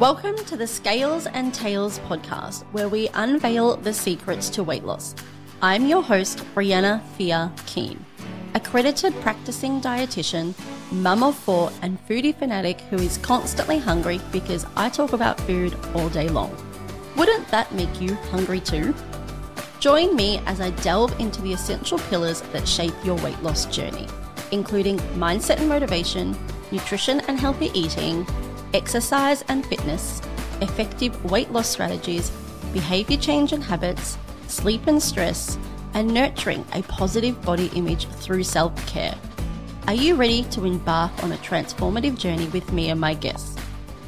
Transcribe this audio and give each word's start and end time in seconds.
Welcome 0.00 0.36
to 0.44 0.56
the 0.56 0.68
Scales 0.68 1.26
and 1.26 1.52
Tails 1.52 1.98
podcast, 1.98 2.62
where 2.70 2.88
we 2.88 3.08
unveil 3.14 3.74
the 3.78 3.92
secrets 3.92 4.48
to 4.50 4.62
weight 4.62 4.84
loss. 4.84 5.16
I'm 5.60 5.88
your 5.88 6.04
host, 6.04 6.38
Brianna 6.54 7.02
Thea 7.16 7.52
Keane, 7.66 8.06
accredited 8.54 9.12
practicing 9.22 9.80
dietitian, 9.80 10.54
mum 10.92 11.24
of 11.24 11.34
four, 11.34 11.72
and 11.82 11.98
foodie 12.06 12.32
fanatic 12.32 12.80
who 12.82 12.96
is 12.98 13.18
constantly 13.18 13.80
hungry 13.80 14.20
because 14.30 14.64
I 14.76 14.88
talk 14.88 15.14
about 15.14 15.40
food 15.40 15.76
all 15.96 16.08
day 16.10 16.28
long. 16.28 16.56
Wouldn't 17.16 17.48
that 17.48 17.74
make 17.74 18.00
you 18.00 18.14
hungry 18.30 18.60
too? 18.60 18.94
Join 19.80 20.14
me 20.14 20.38
as 20.46 20.60
I 20.60 20.70
delve 20.70 21.18
into 21.18 21.42
the 21.42 21.54
essential 21.54 21.98
pillars 21.98 22.42
that 22.52 22.68
shape 22.68 22.94
your 23.02 23.16
weight 23.16 23.42
loss 23.42 23.66
journey, 23.66 24.06
including 24.52 24.98
mindset 25.18 25.58
and 25.58 25.68
motivation, 25.68 26.38
nutrition 26.70 27.18
and 27.22 27.36
healthy 27.40 27.72
eating 27.74 28.24
exercise 28.74 29.42
and 29.48 29.64
fitness, 29.66 30.20
effective 30.60 31.24
weight 31.30 31.50
loss 31.50 31.68
strategies, 31.68 32.30
behavior 32.72 33.16
change 33.16 33.52
and 33.52 33.62
habits, 33.62 34.18
sleep 34.46 34.86
and 34.86 35.02
stress, 35.02 35.58
and 35.94 36.12
nurturing 36.12 36.64
a 36.74 36.82
positive 36.82 37.40
body 37.42 37.70
image 37.74 38.06
through 38.08 38.44
self 38.44 38.74
care. 38.86 39.16
Are 39.86 39.94
you 39.94 40.16
ready 40.16 40.44
to 40.44 40.64
embark 40.64 41.12
on 41.24 41.32
a 41.32 41.36
transformative 41.36 42.18
journey 42.18 42.46
with 42.48 42.72
me 42.72 42.90
and 42.90 43.00
my 43.00 43.14
guests? 43.14 43.56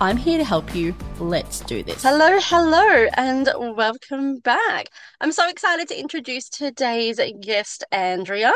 I'm 0.02 0.16
here 0.16 0.38
to 0.38 0.45
help 0.45 0.74
you. 0.74 0.95
Let's 1.18 1.60
do 1.60 1.82
this. 1.82 2.02
Hello, 2.02 2.38
hello, 2.40 3.06
and 3.15 3.48
welcome 3.77 4.38
back. 4.38 4.88
I'm 5.20 5.32
so 5.32 5.48
excited 5.48 5.88
to 5.88 5.98
introduce 5.98 6.48
today's 6.48 7.20
guest, 7.42 7.84
Andrea 7.92 8.52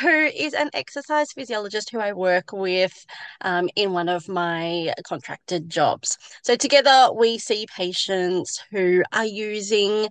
who 0.00 0.08
is 0.08 0.54
an 0.54 0.70
exercise 0.74 1.32
physiologist 1.32 1.90
who 1.90 2.00
I 2.00 2.12
work 2.12 2.52
with 2.52 3.04
um, 3.42 3.68
in 3.76 3.92
one 3.92 4.08
of 4.08 4.28
my 4.28 4.92
contracted 5.04 5.68
jobs. 5.68 6.18
So, 6.42 6.56
together 6.56 7.10
we 7.14 7.38
see 7.38 7.66
patients 7.76 8.62
who 8.70 9.02
are 9.12 9.26
using 9.26 10.08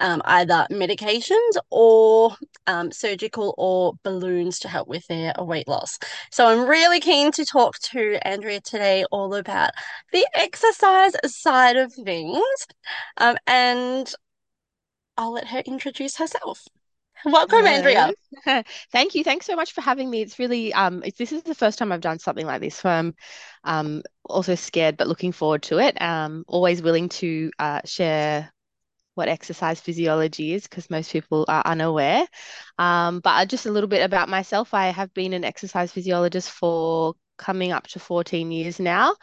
um, 0.00 0.22
either 0.24 0.66
medications 0.70 1.52
or 1.70 2.34
um, 2.66 2.90
surgical 2.90 3.54
or 3.58 3.92
balloons 4.02 4.58
to 4.60 4.68
help 4.68 4.88
with 4.88 5.06
their 5.06 5.32
weight 5.38 5.68
loss. 5.68 5.98
So 6.30 6.48
I'm 6.48 6.68
really 6.68 7.00
keen 7.00 7.30
to 7.32 7.44
talk 7.44 7.78
to 7.92 8.18
Andrea 8.26 8.60
today 8.60 9.04
all 9.12 9.34
about 9.34 9.70
the 10.12 10.26
exercise 10.34 11.12
side 11.26 11.76
of 11.76 11.92
things. 11.92 12.42
Um, 13.18 13.36
and 13.46 14.12
I'll 15.16 15.32
let 15.32 15.48
her 15.48 15.60
introduce 15.60 16.16
herself. 16.16 16.64
Welcome, 17.24 17.66
Andrea. 17.66 18.12
Thank 18.92 19.14
you. 19.14 19.24
Thanks 19.24 19.46
so 19.46 19.56
much 19.56 19.72
for 19.72 19.80
having 19.80 20.10
me. 20.10 20.22
It's 20.22 20.38
really 20.38 20.72
um, 20.72 21.02
it's, 21.04 21.18
this 21.18 21.32
is 21.32 21.42
the 21.42 21.54
first 21.54 21.78
time 21.78 21.92
I've 21.92 22.00
done 22.00 22.18
something 22.18 22.46
like 22.46 22.60
this, 22.60 22.76
so 22.76 22.88
I'm 22.88 23.14
um, 23.64 24.02
also 24.24 24.54
scared 24.54 24.96
but 24.96 25.08
looking 25.08 25.32
forward 25.32 25.62
to 25.64 25.78
it. 25.78 26.00
Um, 26.00 26.44
always 26.48 26.82
willing 26.82 27.08
to 27.10 27.50
uh, 27.58 27.80
share 27.84 28.52
what 29.14 29.28
exercise 29.28 29.80
physiology 29.80 30.54
is 30.54 30.62
because 30.62 30.88
most 30.88 31.12
people 31.12 31.44
are 31.48 31.62
unaware. 31.66 32.26
Um, 32.78 33.20
but 33.20 33.48
just 33.48 33.66
a 33.66 33.70
little 33.70 33.88
bit 33.88 34.02
about 34.02 34.28
myself. 34.28 34.72
I 34.72 34.86
have 34.86 35.12
been 35.12 35.32
an 35.32 35.44
exercise 35.44 35.92
physiologist 35.92 36.50
for 36.50 37.14
coming 37.36 37.72
up 37.72 37.86
to 37.88 37.98
14 37.98 38.50
years 38.50 38.80
now. 38.80 39.16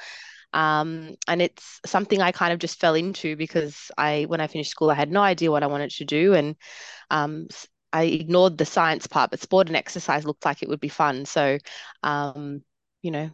Um, 0.53 1.15
and 1.27 1.41
it's 1.41 1.79
something 1.85 2.21
I 2.21 2.31
kind 2.31 2.53
of 2.53 2.59
just 2.59 2.79
fell 2.79 2.95
into 2.95 3.35
because 3.35 3.91
I, 3.97 4.25
when 4.27 4.41
I 4.41 4.47
finished 4.47 4.71
school, 4.71 4.89
I 4.89 4.95
had 4.95 5.11
no 5.11 5.21
idea 5.21 5.51
what 5.51 5.63
I 5.63 5.67
wanted 5.67 5.91
to 5.91 6.05
do, 6.05 6.33
and 6.33 6.55
um, 7.09 7.47
I 7.93 8.03
ignored 8.03 8.57
the 8.57 8.65
science 8.65 9.07
part, 9.07 9.31
but 9.31 9.39
sport 9.39 9.67
and 9.67 9.75
exercise 9.75 10.25
looked 10.25 10.45
like 10.45 10.61
it 10.61 10.69
would 10.69 10.79
be 10.79 10.89
fun. 10.89 11.25
So, 11.25 11.57
um, 12.03 12.61
you 13.01 13.11
know, 13.11 13.29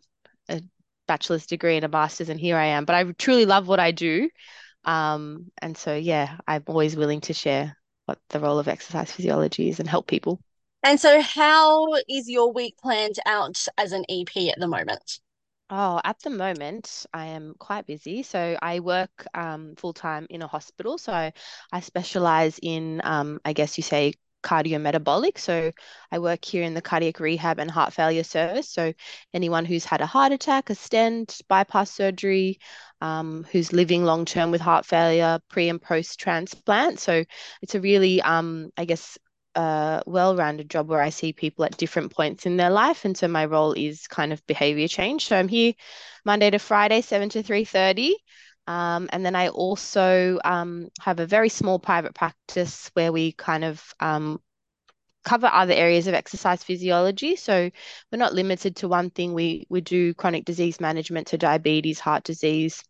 a 0.50 0.62
bachelor's 1.08 1.46
degree 1.46 1.76
and 1.76 1.86
a 1.86 1.90
master's, 1.90 2.30
and 2.30 2.40
here 2.40 2.58
I 2.58 2.66
am. 2.68 2.86
But 2.86 2.96
I 2.96 3.03
truly 3.13 3.46
love 3.46 3.68
what 3.68 3.80
I 3.80 3.92
do. 3.92 4.30
Um, 4.86 5.52
and 5.62 5.78
so, 5.78 5.96
yeah, 5.96 6.38
I'm 6.47 6.63
always 6.68 6.96
willing 6.96 7.22
to 7.22 7.34
share 7.34 7.78
what 8.06 8.19
the 8.30 8.40
role 8.40 8.59
of 8.59 8.68
exercise 8.68 9.12
physiology 9.12 9.69
is 9.69 9.80
and 9.80 9.90
help 9.90 10.08
people. 10.08 10.40
And 10.84 11.00
so, 11.00 11.22
how 11.22 11.94
is 12.09 12.30
your 12.30 12.52
week 12.52 12.78
planned 12.78 13.16
out 13.25 13.66
as 13.78 13.94
an 13.94 14.03
EP 14.09 14.50
at 14.50 14.59
the 14.59 14.68
moment? 14.68 15.19
Oh, 15.69 16.00
at 16.03 16.19
the 16.19 16.30
moment, 16.30 17.06
I 17.13 17.28
am 17.28 17.56
quite 17.58 17.88
busy. 17.88 18.22
So 18.22 18.58
I 18.62 18.80
work 18.81 19.25
um, 19.34 19.75
full 19.75 19.94
time 19.94 20.28
in 20.30 20.42
a 20.42 20.47
hospital. 20.47 20.97
So 20.97 21.12
I, 21.12 21.34
I 21.72 21.80
specialize 21.80 22.59
in, 22.62 23.02
um, 23.03 23.40
I 23.44 23.53
guess 23.53 23.78
you 23.78 23.84
say, 23.84 24.13
cardiometabolic. 24.44 25.40
So 25.40 25.72
I 26.12 26.20
work 26.20 26.46
here 26.46 26.64
in 26.64 26.74
the 26.76 26.81
cardiac 26.81 27.20
rehab 27.20 27.59
and 27.59 27.72
heart 27.72 27.94
failure 27.94 28.24
service. 28.24 28.70
So 28.70 28.94
anyone 29.34 29.66
who's 29.66 29.86
had 29.86 30.02
a 30.02 30.06
heart 30.06 30.31
attack, 30.31 30.70
a 30.70 30.76
stent, 30.76 31.42
bypass 31.48 31.90
surgery, 31.92 32.59
um, 33.02 33.46
who's 33.52 33.74
living 33.74 34.04
long 34.04 34.26
term 34.26 34.52
with 34.52 34.62
heart 34.62 34.86
failure, 34.86 35.40
pre 35.50 35.70
and 35.70 35.81
post 35.81 36.20
transplant. 36.20 37.00
So 37.00 37.24
it's 37.62 37.76
a 37.76 37.81
really, 37.81 38.22
um, 38.22 38.70
I 38.78 38.86
guess, 38.86 39.18
a 39.56 40.02
well-rounded 40.08 40.70
job 40.70 40.90
where 40.90 41.02
I 41.02 41.10
see 41.10 41.31
people 41.31 41.66
at 41.66 41.78
different 41.78 42.12
points 42.12 42.46
in 42.46 42.58
their 42.58 42.72
life, 42.72 43.06
and 43.06 43.16
so 43.16 43.28
my 43.28 43.46
role 43.46 43.74
is 43.74 44.08
kind 44.08 44.34
of 44.34 44.46
behavior 44.48 44.88
change. 44.88 45.28
So 45.28 45.38
I'm 45.38 45.48
here 45.48 45.74
Monday 46.25 46.50
to 46.50 46.60
Friday, 46.60 47.02
seven 47.02 47.30
to 47.30 47.44
three 47.44 47.66
thirty. 47.66 48.16
Um, 48.68 49.09
and 49.12 49.25
then 49.25 49.35
I 49.35 49.50
also 49.50 50.40
um, 50.44 50.90
have 51.01 51.19
a 51.19 51.25
very 51.25 51.50
small 51.50 51.79
private 51.79 52.16
practice 52.16 52.90
where 52.94 53.12
we 53.12 53.34
kind 53.34 53.63
of 53.63 53.94
um, 54.00 54.40
cover 55.24 55.47
other 55.47 55.74
areas 55.74 56.07
of 56.07 56.13
exercise 56.13 56.63
physiology. 56.63 57.35
So 57.35 57.69
we're 58.12 58.19
not 58.19 58.34
limited 58.34 58.78
to 58.78 58.88
one 58.88 59.09
thing. 59.09 59.34
We 59.34 59.66
we 59.69 59.81
do 59.81 60.13
chronic 60.13 60.46
disease 60.46 60.79
management, 60.79 61.29
so 61.29 61.38
diabetes, 61.38 62.00
heart 62.00 62.24
disease, 62.24 62.84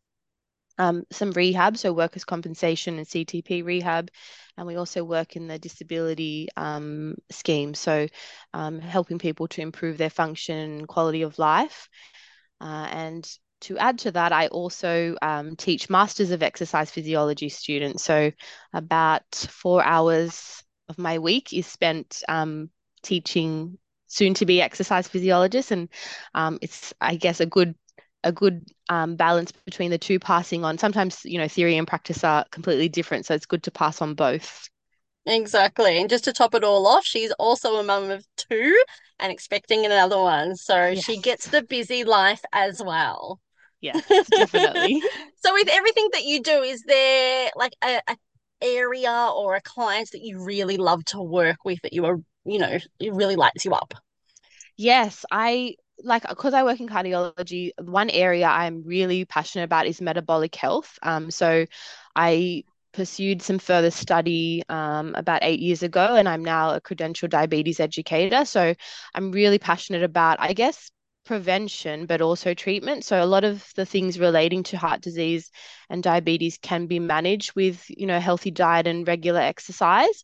um, 0.77 1.03
some 1.11 1.31
rehab, 1.31 1.77
so 1.77 1.93
workers' 1.93 2.25
compensation 2.25 2.97
and 2.97 3.07
CTP 3.07 3.63
rehab, 3.63 4.09
and 4.57 4.67
we 4.67 4.75
also 4.75 5.03
work 5.03 5.35
in 5.35 5.47
the 5.47 5.59
disability 5.59 6.49
um, 6.57 7.15
scheme, 7.31 7.73
so 7.73 8.07
um, 8.53 8.79
helping 8.79 9.19
people 9.19 9.47
to 9.49 9.61
improve 9.61 9.97
their 9.97 10.09
function 10.09 10.57
and 10.57 10.87
quality 10.87 11.21
of 11.21 11.37
life. 11.37 11.89
Uh, 12.59 12.87
and 12.91 13.37
to 13.63 13.77
add 13.77 13.99
to 13.99 14.11
that, 14.11 14.31
I 14.31 14.47
also 14.47 15.15
um, 15.21 15.55
teach 15.55 15.89
Masters 15.89 16.31
of 16.31 16.43
Exercise 16.43 16.91
Physiology 16.91 17.49
students. 17.49 18.03
So, 18.03 18.31
about 18.73 19.33
four 19.33 19.83
hours 19.83 20.63
of 20.89 20.97
my 20.97 21.19
week 21.19 21.53
is 21.53 21.67
spent 21.67 22.23
um, 22.27 22.69
teaching 23.01 23.77
soon 24.07 24.33
to 24.35 24.45
be 24.45 24.61
exercise 24.61 25.07
physiologists. 25.07 25.71
And 25.71 25.89
um, 26.33 26.59
it's, 26.61 26.93
I 27.01 27.15
guess, 27.15 27.39
a 27.39 27.45
good 27.45 27.75
a 28.23 28.31
good 28.31 28.65
um, 28.89 29.15
balance 29.15 29.51
between 29.51 29.91
the 29.91 29.97
two 29.97 30.19
passing 30.19 30.63
on. 30.63 30.77
Sometimes, 30.77 31.25
you 31.25 31.37
know, 31.37 31.47
theory 31.47 31.77
and 31.77 31.87
practice 31.87 32.23
are 32.23 32.45
completely 32.51 32.87
different. 32.87 33.25
So 33.25 33.33
it's 33.33 33.45
good 33.45 33.63
to 33.63 33.71
pass 33.71 34.01
on 34.01 34.13
both. 34.13 34.69
Exactly. 35.25 35.99
And 35.99 36.09
just 36.09 36.25
to 36.25 36.33
top 36.33 36.53
it 36.55 36.63
all 36.63 36.85
off, 36.87 37.05
she's 37.05 37.31
also 37.33 37.75
a 37.75 37.83
mum 37.83 38.11
of 38.11 38.25
two 38.35 38.81
and 39.19 39.31
expecting 39.31 39.85
another 39.85 40.19
one. 40.19 40.55
So 40.55 40.87
yes. 40.87 41.03
she 41.03 41.17
gets 41.17 41.47
the 41.47 41.63
busy 41.63 42.03
life 42.03 42.41
as 42.51 42.81
well. 42.83 43.39
Yeah, 43.83 43.99
definitely. 44.33 45.03
so 45.43 45.53
with 45.53 45.67
everything 45.69 46.07
that 46.13 46.23
you 46.23 46.41
do, 46.41 46.61
is 46.61 46.83
there 46.83 47.51
like 47.55 47.73
a, 47.83 47.99
a 48.07 48.17
area 48.61 49.29
or 49.35 49.55
a 49.55 49.61
client 49.61 50.09
that 50.13 50.21
you 50.21 50.41
really 50.41 50.77
love 50.77 51.03
to 51.05 51.21
work 51.21 51.57
with 51.65 51.81
that 51.83 51.91
you 51.91 52.05
are, 52.05 52.17
you 52.45 52.59
know, 52.59 52.79
it 52.99 53.13
really 53.13 53.35
lights 53.35 53.65
you 53.65 53.73
up? 53.73 53.93
Yes, 54.77 55.25
I 55.31 55.75
like 56.01 56.27
because 56.27 56.53
I 56.53 56.63
work 56.63 56.79
in 56.79 56.87
cardiology, 56.87 57.71
one 57.81 58.09
area 58.09 58.47
I'm 58.47 58.83
really 58.85 59.25
passionate 59.25 59.65
about 59.65 59.85
is 59.85 60.01
metabolic 60.01 60.55
health. 60.55 60.97
Um, 61.03 61.29
so 61.29 61.65
I 62.15 62.63
pursued 62.93 63.41
some 63.41 63.59
further 63.59 63.91
study 63.91 64.63
um, 64.69 65.13
about 65.15 65.43
eight 65.43 65.59
years 65.59 65.83
ago, 65.83 66.15
and 66.15 66.29
I'm 66.29 66.43
now 66.43 66.73
a 66.73 66.81
credential 66.81 67.27
diabetes 67.27 67.81
educator. 67.81 68.45
So 68.45 68.73
I'm 69.13 69.31
really 69.33 69.59
passionate 69.59 70.03
about, 70.03 70.37
I 70.39 70.53
guess, 70.53 70.89
prevention 71.25 72.05
but 72.05 72.21
also 72.21 72.53
treatment. 72.53 73.05
So 73.05 73.23
a 73.23 73.25
lot 73.25 73.43
of 73.43 73.65
the 73.75 73.85
things 73.85 74.19
relating 74.19 74.63
to 74.63 74.77
heart 74.77 75.01
disease 75.01 75.49
and 75.89 76.03
diabetes 76.03 76.57
can 76.57 76.87
be 76.87 76.99
managed 76.99 77.53
with 77.55 77.85
you 77.89 78.07
know 78.07 78.19
healthy 78.19 78.51
diet 78.51 78.87
and 78.87 79.07
regular 79.07 79.41
exercise 79.41 80.23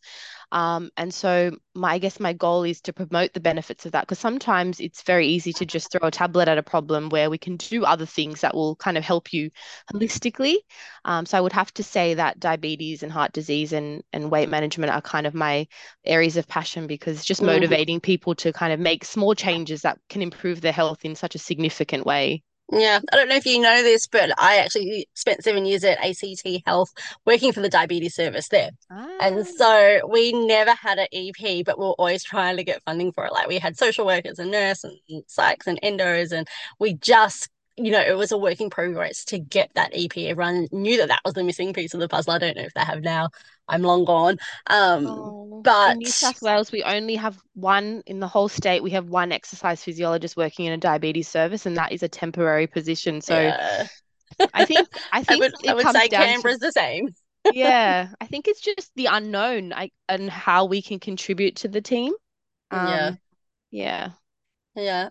um, 0.52 0.90
and 0.96 1.12
so 1.12 1.56
my 1.74 1.94
I 1.94 1.98
guess 1.98 2.18
my 2.20 2.32
goal 2.32 2.64
is 2.64 2.80
to 2.82 2.92
promote 2.92 3.32
the 3.32 3.40
benefits 3.40 3.86
of 3.86 3.92
that 3.92 4.02
because 4.02 4.18
sometimes 4.18 4.80
it's 4.80 5.02
very 5.02 5.26
easy 5.26 5.52
to 5.54 5.66
just 5.66 5.92
throw 5.92 6.08
a 6.08 6.10
tablet 6.10 6.48
at 6.48 6.58
a 6.58 6.62
problem 6.62 7.08
where 7.08 7.30
we 7.30 7.38
can 7.38 7.56
do 7.56 7.84
other 7.84 8.06
things 8.06 8.40
that 8.40 8.54
will 8.54 8.76
kind 8.76 8.96
of 8.96 9.04
help 9.04 9.32
you 9.32 9.50
holistically. 9.92 10.56
Um, 11.04 11.26
so 11.26 11.38
I 11.38 11.40
would 11.40 11.52
have 11.52 11.72
to 11.74 11.82
say 11.82 12.14
that 12.14 12.40
diabetes 12.40 13.02
and 13.02 13.12
heart 13.12 13.32
disease 13.32 13.72
and 13.72 14.02
and 14.12 14.30
weight 14.30 14.48
management 14.48 14.92
are 14.92 15.02
kind 15.02 15.26
of 15.26 15.34
my 15.34 15.66
areas 16.04 16.36
of 16.36 16.48
passion 16.48 16.86
because 16.86 17.24
just 17.24 17.40
mm-hmm. 17.40 17.52
motivating 17.52 18.00
people 18.00 18.34
to 18.36 18.52
kind 18.52 18.72
of 18.72 18.80
make 18.80 19.04
small 19.04 19.34
changes 19.34 19.82
that 19.82 19.98
can 20.08 20.22
improve 20.22 20.60
their 20.60 20.72
health 20.72 21.04
in 21.04 21.14
such 21.14 21.34
a 21.34 21.38
significant 21.38 22.06
way. 22.06 22.42
Yeah, 22.72 23.00
I 23.12 23.16
don't 23.16 23.28
know 23.28 23.36
if 23.36 23.46
you 23.46 23.60
know 23.60 23.82
this, 23.82 24.06
but 24.06 24.30
I 24.38 24.58
actually 24.58 25.08
spent 25.14 25.42
seven 25.42 25.66
years 25.66 25.82
at 25.82 25.98
ACT 25.98 26.46
Health 26.66 26.90
working 27.26 27.52
for 27.52 27.60
the 27.60 27.68
diabetes 27.68 28.14
service 28.14 28.48
there. 28.48 28.70
Ah. 28.90 29.08
And 29.20 29.46
so 29.46 30.00
we 30.08 30.32
never 30.32 30.72
had 30.72 30.98
an 30.98 31.08
EP, 31.12 31.64
but 31.64 31.78
we 31.78 31.84
are 31.86 31.94
always 31.98 32.22
trying 32.22 32.56
to 32.56 32.64
get 32.64 32.82
funding 32.84 33.12
for 33.12 33.26
it. 33.26 33.32
Like 33.32 33.48
we 33.48 33.58
had 33.58 33.76
social 33.76 34.06
workers 34.06 34.38
and 34.38 34.50
nurse 34.50 34.84
and 34.84 34.96
psychs 35.26 35.66
and 35.66 35.80
endos, 35.82 36.30
and 36.30 36.46
we 36.78 36.94
just 36.94 37.48
you 37.84 37.92
know, 37.92 38.00
it 38.00 38.16
was 38.16 38.32
a 38.32 38.38
work 38.38 38.60
in 38.60 38.70
progress 38.70 39.24
to 39.26 39.38
get 39.38 39.70
that 39.74 39.90
EP. 39.92 40.28
Everyone 40.28 40.68
knew 40.72 40.98
that 40.98 41.08
that 41.08 41.20
was 41.24 41.34
the 41.34 41.44
missing 41.44 41.72
piece 41.72 41.94
of 41.94 42.00
the 42.00 42.08
puzzle. 42.08 42.32
I 42.32 42.38
don't 42.38 42.56
know 42.56 42.62
if 42.64 42.74
they 42.74 42.80
have 42.82 43.02
now. 43.02 43.30
I'm 43.68 43.82
long 43.82 44.04
gone. 44.04 44.38
Um, 44.68 45.12
Oh, 45.12 45.62
but 45.62 45.92
in 45.92 45.98
New 45.98 46.12
South 46.12 46.40
Wales, 46.42 46.72
we 46.72 46.82
only 46.82 47.16
have 47.16 47.38
one 47.54 48.02
in 48.06 48.20
the 48.20 48.28
whole 48.28 48.48
state. 48.48 48.82
We 48.82 48.90
have 48.92 49.08
one 49.08 49.32
exercise 49.32 49.82
physiologist 49.84 50.36
working 50.36 50.66
in 50.66 50.72
a 50.72 50.78
diabetes 50.78 51.28
service, 51.28 51.66
and 51.66 51.76
that 51.76 51.92
is 51.92 52.02
a 52.02 52.08
temporary 52.08 52.66
position. 52.66 53.20
So 53.20 53.52
yeah, 53.58 53.86
I 54.52 54.62
think 54.62 54.88
I 55.12 55.22
I 55.28 55.36
think 55.36 55.38
would 55.38 55.54
I 55.66 55.74
it 55.74 55.74
would 55.74 55.90
say 55.90 56.08
down 56.08 56.34
to 56.34 56.34
Canberra's 56.34 56.58
the 56.58 56.72
same. 56.72 57.08
yeah, 57.50 58.10
I 58.20 58.26
think 58.26 58.48
it's 58.48 58.60
just 58.60 58.90
the 58.94 59.06
unknown 59.06 59.72
I, 59.72 59.90
and 60.08 60.30
how 60.30 60.66
we 60.66 60.82
can 60.82 61.00
contribute 61.00 61.56
to 61.56 61.68
the 61.68 61.80
team. 61.80 62.12
Um, 62.70 62.86
yeah. 62.86 63.16
Yeah, 63.70 64.12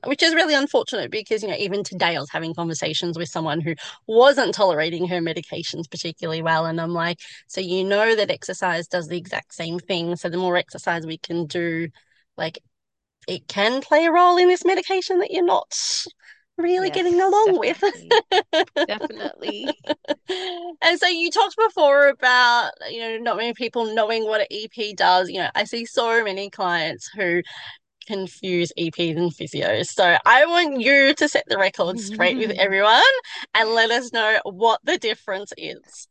which 0.06 0.24
is 0.24 0.34
really 0.34 0.56
unfortunate 0.56 1.12
because, 1.12 1.44
you 1.44 1.50
know, 1.50 1.56
even 1.56 1.84
today 1.84 2.16
I 2.16 2.20
was 2.20 2.30
having 2.32 2.54
conversations 2.54 3.18
with 3.18 3.30
someone 3.30 3.62
who 3.62 3.76
wasn't 4.08 4.54
tolerating 4.56 5.08
her 5.08 5.20
medications 5.20 5.90
particularly 5.90 6.42
well. 6.42 6.66
And 6.66 6.80
I'm 6.82 6.94
like, 6.94 7.20
so 7.48 7.62
you 7.62 7.84
know 7.84 8.16
that 8.16 8.32
exercise 8.32 8.88
does 8.88 9.08
the 9.08 9.18
exact 9.18 9.54
same 9.54 9.78
thing. 9.80 10.16
So 10.16 10.30
the 10.30 10.38
more 10.38 10.58
exercise 10.58 11.06
we 11.06 11.18
can 11.18 11.46
do, 11.46 11.90
like 12.38 12.60
it 13.28 13.48
can 13.48 13.82
play 13.82 14.06
a 14.06 14.12
role 14.12 14.38
in 14.38 14.48
this 14.50 14.66
medication 14.66 15.20
that 15.20 15.32
you're 15.32 15.46
not 15.46 15.74
really 16.58 16.92
getting 16.92 17.22
Yes, 17.22 17.22
along 17.22 17.60
with. 17.60 17.82
definitely. 17.84 18.18
Definitely. 18.88 19.80
And 20.82 21.00
so 21.00 21.08
you 21.08 21.32
talked 21.32 21.56
before 21.58 22.08
about, 22.10 22.72
you 22.90 23.00
know, 23.00 23.18
not 23.18 23.38
many 23.38 23.54
people 23.54 23.94
knowing 23.94 24.26
what 24.26 24.42
an 24.42 24.48
EP 24.52 24.94
does. 24.94 25.30
You 25.30 25.40
know, 25.40 25.50
I 25.56 25.64
see 25.64 25.86
so 25.86 26.24
many 26.24 26.50
clients 26.50 27.10
who 27.16 27.42
confuse 28.10 28.74
EPs 28.78 29.18
and 29.18 29.32
physios. 29.32 29.86
So 29.88 30.18
I 30.26 30.46
want 30.46 30.82
you 30.82 31.14
to 31.14 31.30
set 31.30 31.44
the 31.48 31.58
record 31.58 32.00
straight 32.00 32.38
with 32.38 32.52
everyone 32.58 33.02
and 33.54 33.70
let 33.70 33.92
us 33.92 34.12
know 34.12 34.40
what 34.46 34.80
the 34.84 34.98
difference 34.98 35.54
is. 35.58 36.08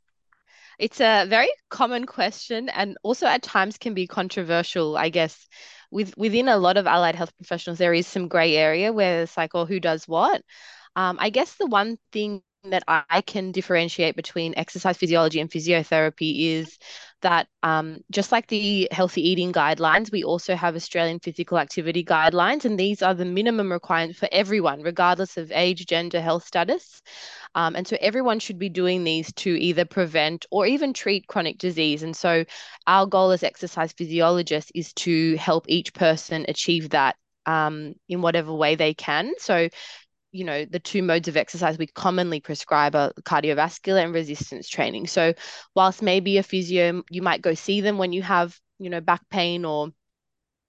It's 0.78 1.00
a 1.00 1.26
very 1.28 1.50
common 1.70 2.06
question 2.06 2.68
and 2.68 2.96
also 3.02 3.26
at 3.26 3.42
times 3.42 3.78
can 3.78 3.94
be 3.94 4.06
controversial, 4.06 4.96
I 4.96 5.08
guess. 5.08 5.48
With 5.90 6.16
within 6.18 6.48
a 6.48 6.58
lot 6.58 6.76
of 6.76 6.86
allied 6.86 7.14
health 7.16 7.34
professionals, 7.36 7.78
there 7.78 7.94
is 7.94 8.06
some 8.06 8.28
gray 8.28 8.54
area 8.56 8.92
where 8.92 9.22
it's 9.22 9.36
like, 9.36 9.52
oh, 9.54 9.64
who 9.64 9.80
does 9.80 10.06
what? 10.06 10.42
Um, 10.94 11.16
I 11.18 11.30
guess 11.30 11.54
the 11.54 11.66
one 11.66 11.96
thing 12.12 12.42
that 12.64 12.82
I 12.86 13.20
can 13.20 13.52
differentiate 13.52 14.16
between 14.16 14.54
exercise 14.56 14.96
physiology 14.96 15.40
and 15.40 15.50
physiotherapy 15.50 16.58
is 16.58 16.78
that 17.22 17.48
um, 17.62 17.98
just 18.10 18.32
like 18.32 18.46
the 18.48 18.88
healthy 18.90 19.28
eating 19.28 19.52
guidelines, 19.52 20.10
we 20.10 20.24
also 20.24 20.54
have 20.54 20.76
Australian 20.76 21.20
physical 21.20 21.58
activity 21.58 22.04
guidelines, 22.04 22.64
and 22.64 22.78
these 22.78 23.02
are 23.02 23.14
the 23.14 23.24
minimum 23.24 23.70
requirements 23.70 24.18
for 24.18 24.28
everyone, 24.32 24.82
regardless 24.82 25.36
of 25.36 25.52
age, 25.52 25.86
gender, 25.86 26.20
health 26.20 26.44
status. 26.44 27.00
Um, 27.54 27.76
and 27.76 27.86
so 27.86 27.96
everyone 28.00 28.40
should 28.40 28.58
be 28.58 28.68
doing 28.68 29.04
these 29.04 29.32
to 29.34 29.50
either 29.50 29.84
prevent 29.84 30.46
or 30.50 30.66
even 30.66 30.92
treat 30.92 31.26
chronic 31.26 31.58
disease. 31.58 32.02
And 32.02 32.16
so 32.16 32.44
our 32.86 33.06
goal 33.06 33.30
as 33.30 33.42
exercise 33.42 33.92
physiologists 33.92 34.72
is 34.74 34.92
to 34.94 35.36
help 35.36 35.64
each 35.68 35.94
person 35.94 36.44
achieve 36.48 36.90
that 36.90 37.16
um, 37.46 37.94
in 38.08 38.20
whatever 38.20 38.52
way 38.52 38.74
they 38.74 38.94
can. 38.94 39.32
So 39.38 39.68
you 40.38 40.44
know, 40.44 40.64
the 40.64 40.80
two 40.80 41.02
modes 41.02 41.28
of 41.28 41.36
exercise 41.36 41.78
we 41.78 41.86
commonly 41.88 42.40
prescribe 42.40 42.94
are 42.94 43.12
cardiovascular 43.24 44.04
and 44.04 44.14
resistance 44.14 44.68
training. 44.68 45.08
So, 45.08 45.34
whilst 45.74 46.02
maybe 46.02 46.38
a 46.38 46.42
physio, 46.42 47.02
you 47.10 47.22
might 47.22 47.42
go 47.42 47.54
see 47.54 47.80
them 47.82 47.98
when 47.98 48.12
you 48.12 48.22
have, 48.22 48.58
you 48.78 48.90
know, 48.90 49.00
back 49.00 49.28
pain 49.30 49.64
or 49.64 49.90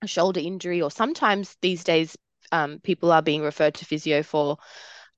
a 0.01 0.07
shoulder 0.07 0.39
injury, 0.39 0.81
or 0.81 0.91
sometimes 0.91 1.55
these 1.61 1.83
days 1.83 2.17
um, 2.51 2.79
people 2.83 3.11
are 3.11 3.21
being 3.21 3.41
referred 3.43 3.75
to 3.75 3.85
physio 3.85 4.23
for 4.23 4.57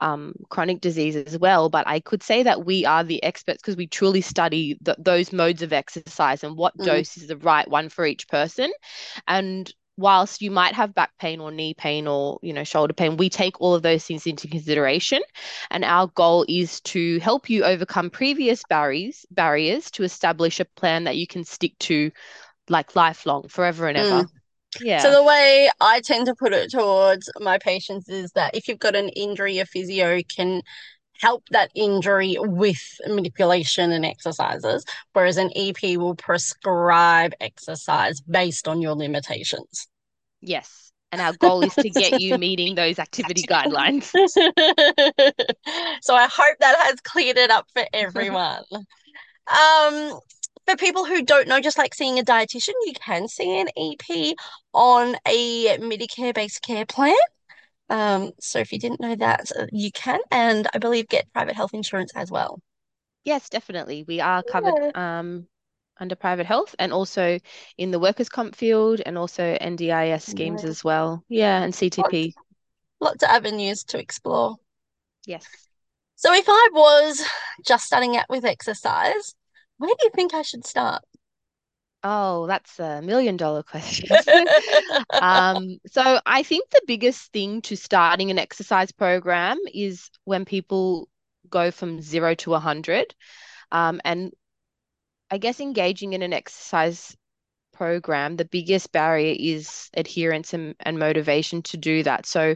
um, 0.01 0.33
chronic 0.49 0.81
disease 0.81 1.15
as 1.15 1.37
well. 1.37 1.69
But 1.69 1.87
I 1.87 1.99
could 1.99 2.23
say 2.23 2.43
that 2.43 2.65
we 2.65 2.85
are 2.85 3.03
the 3.03 3.23
experts 3.23 3.61
because 3.61 3.77
we 3.77 3.87
truly 3.87 4.21
study 4.21 4.77
th 4.83 4.97
those 4.99 5.31
modes 5.33 5.61
of 5.61 5.73
exercise 5.73 6.43
and 6.43 6.57
what 6.57 6.79
Mm. 6.79 6.83
dose 6.83 7.17
is 7.17 7.27
the 7.27 7.37
right 7.37 7.67
one 7.69 7.89
for 7.89 8.05
each 8.05 8.27
person. 8.27 8.71
And 9.27 9.71
whilst 10.01 10.41
you 10.41 10.51
might 10.51 10.73
have 10.75 10.93
back 10.95 11.11
pain 11.19 11.39
or 11.39 11.51
knee 11.51 11.73
pain 11.73 12.07
or 12.07 12.39
you 12.41 12.53
know 12.53 12.63
shoulder 12.63 12.93
pain 12.93 13.17
we 13.17 13.29
take 13.29 13.59
all 13.61 13.75
of 13.75 13.83
those 13.83 14.05
things 14.05 14.27
into 14.27 14.47
consideration 14.47 15.21
and 15.71 15.85
our 15.85 16.07
goal 16.07 16.45
is 16.49 16.81
to 16.81 17.19
help 17.19 17.49
you 17.49 17.63
overcome 17.63 18.09
previous 18.09 18.63
barriers 18.65 19.25
barriers 19.31 19.91
to 19.91 20.03
establish 20.03 20.59
a 20.59 20.65
plan 20.65 21.05
that 21.05 21.17
you 21.17 21.27
can 21.27 21.43
stick 21.43 21.77
to 21.79 22.11
like 22.69 22.95
lifelong 22.95 23.47
forever 23.49 23.87
and 23.87 23.97
ever 23.97 24.23
Mm. 24.23 24.29
yeah 24.79 24.99
So 24.99 25.11
the 25.11 25.23
way 25.23 25.69
I 25.81 26.01
tend 26.01 26.27
to 26.27 26.35
put 26.35 26.53
it 26.53 26.71
towards 26.71 27.29
my 27.39 27.57
patients 27.59 28.09
is 28.09 28.31
that 28.33 28.55
if 28.55 28.67
you've 28.67 28.79
got 28.79 28.95
an 28.95 29.09
injury, 29.09 29.59
a 29.59 29.65
physio 29.65 30.21
can 30.35 30.61
help 31.21 31.43
that 31.51 31.71
injury 31.75 32.37
with 32.39 32.81
manipulation 33.07 33.91
and 33.91 34.05
exercises, 34.05 34.85
whereas 35.13 35.37
an 35.37 35.51
EP 35.55 35.97
will 35.97 36.15
prescribe 36.15 37.33
exercise 37.41 38.21
based 38.21 38.67
on 38.67 38.81
your 38.81 38.95
limitations. 38.95 39.87
Yes 40.41 40.91
and 41.11 41.21
our 41.21 41.33
goal 41.33 41.63
is 41.63 41.77
to 41.77 41.89
get 41.89 42.15
you 42.15 42.35
meeting 42.35 42.75
those 42.75 42.99
activity 42.99 43.45
guidelines 43.45 44.15
So 46.01 46.15
I 46.15 46.27
hope 46.27 46.57
that 46.59 46.75
has 46.87 46.99
cleared 47.01 47.37
it 47.37 47.51
up 47.51 47.67
for 47.73 47.83
everyone. 47.93 48.63
Um, 49.47 50.19
for 50.65 50.75
people 50.77 51.05
who 51.05 51.23
don't 51.23 51.47
know, 51.47 51.59
just 51.61 51.77
like 51.77 51.93
seeing 51.93 52.19
a 52.19 52.23
dietitian, 52.23 52.73
you 52.85 52.93
can 52.93 53.27
see 53.27 53.59
an 53.59 53.67
EP 53.77 54.35
on 54.73 55.15
a 55.27 55.77
Medicare 55.79 56.33
based 56.33 56.61
care 56.61 56.85
plan. 56.85 57.15
Um, 57.89 58.31
so 58.39 58.59
if 58.59 58.71
you 58.71 58.79
didn't 58.79 59.01
know 59.01 59.15
that, 59.17 59.51
you 59.71 59.91
can, 59.91 60.19
and 60.31 60.67
I 60.73 60.79
believe 60.79 61.07
get 61.09 61.31
private 61.33 61.55
health 61.55 61.73
insurance 61.73 62.11
as 62.15 62.31
well. 62.31 62.61
yes 63.23 63.49
definitely 63.49 64.03
we 64.07 64.19
are 64.19 64.43
covered 64.43 64.79
Yeah. 64.79 64.91
um 64.95 65.47
under 66.01 66.15
private 66.15 66.45
health 66.45 66.75
and 66.79 66.91
also 66.91 67.39
in 67.77 67.91
the 67.91 67.99
workers 67.99 68.27
comp 68.27 68.55
field 68.55 69.01
and 69.05 69.17
also 69.17 69.55
NDIS 69.61 70.25
schemes 70.25 70.63
Yeah. 70.63 70.69
as 70.69 70.83
well 70.83 71.23
yeah 71.29 71.61
and 71.63 71.73
CTP 71.73 72.33
Lots 72.99 73.23
of 73.23 73.29
avenues 73.29 73.83
to 73.85 73.99
explore. 73.99 74.57
yes 75.25 75.67
So 76.15 76.33
if 76.33 76.45
I 76.47 76.69
was 76.73 77.21
just 77.65 77.85
starting 77.85 78.15
out 78.17 78.25
with 78.29 78.45
exercise, 78.45 79.35
where 79.77 79.89
do 79.89 80.05
you 80.05 80.11
think 80.13 80.33
I 80.33 80.41
should 80.43 80.65
start? 80.65 81.03
Oh, 82.03 82.47
that's 82.47 82.79
a 82.79 83.01
million 83.01 83.37
dollar 83.37 83.63
question. 83.63 84.07
Um, 85.21 85.77
so 85.87 86.19
I 86.25 86.41
think 86.43 86.69
the 86.71 86.81
biggest 86.87 87.31
thing 87.31 87.61
to 87.63 87.77
starting 87.77 88.31
an 88.31 88.39
exercise 88.39 88.91
program 88.91 89.59
is 89.71 90.09
when 90.23 90.45
people 90.45 91.09
go 91.49 91.69
from 91.69 92.01
zero 92.01 92.33
to 92.35 92.55
a 92.55 92.59
hundred. 92.59 93.13
Um, 93.71 94.01
and 94.05 94.33
I 95.31 95.37
guess 95.37 95.59
engaging 95.59 96.13
in 96.13 96.21
an 96.21 96.33
exercise 96.33 97.15
program, 97.73 98.35
the 98.35 98.45
biggest 98.45 98.91
barrier 98.91 99.35
is 99.39 99.89
adherence 99.95 100.53
and, 100.53 100.75
and 100.81 100.99
motivation 100.99 101.61
to 101.63 101.77
do 101.77 102.03
that. 102.03 102.25
So 102.25 102.55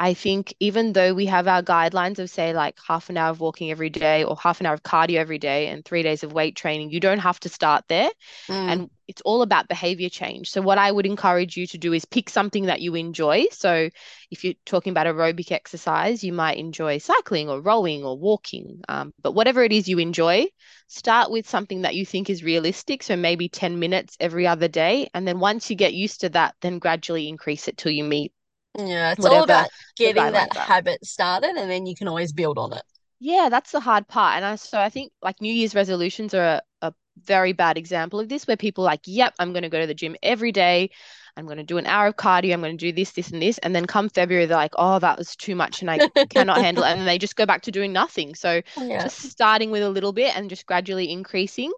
I 0.00 0.14
think 0.14 0.54
even 0.60 0.94
though 0.94 1.12
we 1.12 1.26
have 1.26 1.46
our 1.46 1.62
guidelines 1.62 2.18
of 2.18 2.30
say 2.30 2.54
like 2.54 2.78
half 2.88 3.10
an 3.10 3.18
hour 3.18 3.30
of 3.30 3.38
walking 3.40 3.70
every 3.70 3.90
day 3.90 4.24
or 4.24 4.34
half 4.34 4.60
an 4.60 4.66
hour 4.66 4.72
of 4.72 4.82
cardio 4.82 5.16
every 5.18 5.38
day 5.38 5.66
and 5.68 5.84
three 5.84 6.02
days 6.02 6.24
of 6.24 6.32
weight 6.32 6.56
training, 6.56 6.90
you 6.90 7.00
don't 7.00 7.18
have 7.18 7.38
to 7.40 7.50
start 7.50 7.84
there. 7.88 8.10
Mm, 8.48 8.66
And 8.68 8.90
it's 9.08 9.20
all 9.22 9.42
about 9.42 9.68
behavior 9.68 10.08
change. 10.08 10.50
So 10.50 10.62
what 10.62 10.78
I 10.78 10.90
would 10.90 11.04
encourage 11.04 11.56
you 11.58 11.66
to 11.68 11.78
do 11.78 11.92
is 11.92 12.06
pick 12.06 12.30
something 12.30 12.66
that 12.66 12.80
you 12.80 12.94
enjoy. 12.94 13.46
So 13.52 13.90
if 14.30 14.42
you're 14.42 14.54
talking 14.64 14.90
about 14.92 15.06
aerobic 15.06 15.52
exercise, 15.52 16.24
you 16.24 16.32
might 16.32 16.56
enjoy 16.56 16.96
cycling 16.98 17.50
or 17.50 17.60
rowing 17.60 18.02
or 18.02 18.18
walking. 18.18 18.80
Um, 18.88 19.12
but 19.20 19.32
whatever 19.32 19.62
it 19.64 19.72
is 19.72 19.86
you 19.86 19.98
enjoy, 19.98 20.46
start 20.88 21.30
with 21.30 21.46
something 21.46 21.82
that 21.82 21.94
you 21.94 22.06
think 22.06 22.30
is 22.30 22.42
realistic. 22.42 23.02
So 23.02 23.16
maybe 23.16 23.50
10 23.50 23.78
minutes 23.78 24.16
every 24.18 24.46
other 24.46 24.68
day. 24.68 25.10
And 25.12 25.28
then 25.28 25.40
once 25.40 25.68
you 25.68 25.76
get 25.76 25.92
used 25.92 26.22
to 26.22 26.30
that, 26.30 26.54
then 26.62 26.78
gradually 26.78 27.28
increase 27.28 27.68
it 27.68 27.76
till 27.76 27.92
you 27.92 28.04
meet 28.04 28.32
yeah, 28.78 29.12
it's 29.12 29.24
all 29.24 29.42
about 29.42 29.68
getting 29.96 30.32
that 30.32 30.56
are. 30.56 30.62
habit 30.62 31.04
started, 31.04 31.56
and 31.56 31.70
then 31.70 31.86
you 31.86 31.94
can 31.94 32.08
always 32.08 32.32
build 32.32 32.58
on 32.58 32.72
it. 32.72 32.82
Yeah, 33.18 33.48
that's 33.50 33.72
the 33.72 33.80
hard 33.80 34.08
part. 34.08 34.36
And 34.36 34.44
I, 34.44 34.54
so 34.56 34.80
I 34.80 34.88
think 34.88 35.12
like 35.22 35.40
New 35.40 35.52
Year's 35.52 35.74
resolutions 35.74 36.32
are 36.34 36.42
a, 36.42 36.62
a 36.82 36.94
very 37.24 37.52
bad 37.52 37.78
example 37.78 38.20
of 38.20 38.28
this, 38.28 38.46
where 38.46 38.56
people 38.56 38.84
are 38.84 38.90
like, 38.92 39.02
yep, 39.06 39.34
I'm 39.38 39.52
going 39.52 39.62
to 39.62 39.68
go 39.68 39.80
to 39.80 39.86
the 39.86 39.94
gym 39.94 40.16
every 40.22 40.52
day. 40.52 40.90
I'm 41.36 41.46
going 41.46 41.58
to 41.58 41.64
do 41.64 41.78
an 41.78 41.86
hour 41.86 42.08
of 42.08 42.16
cardio. 42.16 42.52
I'm 42.52 42.60
going 42.60 42.76
to 42.76 42.86
do 42.86 42.92
this, 42.92 43.12
this, 43.12 43.30
and 43.30 43.40
this. 43.42 43.58
And 43.58 43.74
then 43.74 43.86
come 43.86 44.08
February, 44.08 44.46
they're 44.46 44.56
like, 44.56 44.74
oh, 44.76 44.98
that 44.98 45.18
was 45.18 45.36
too 45.36 45.54
much 45.54 45.80
and 45.80 45.90
I 45.90 46.02
cannot 46.28 46.60
handle 46.60 46.84
it. 46.84 46.88
And 46.90 47.00
then 47.00 47.06
they 47.06 47.18
just 47.18 47.36
go 47.36 47.46
back 47.46 47.62
to 47.62 47.72
doing 47.72 47.92
nothing. 47.92 48.34
So 48.34 48.62
Yeah. 48.88 49.10
just 49.10 49.30
starting 49.30 49.70
with 49.70 49.82
a 49.82 49.90
little 49.90 50.12
bit 50.12 50.36
and 50.36 50.50
just 50.50 50.66
gradually 50.66 51.10
increasing 51.10 51.72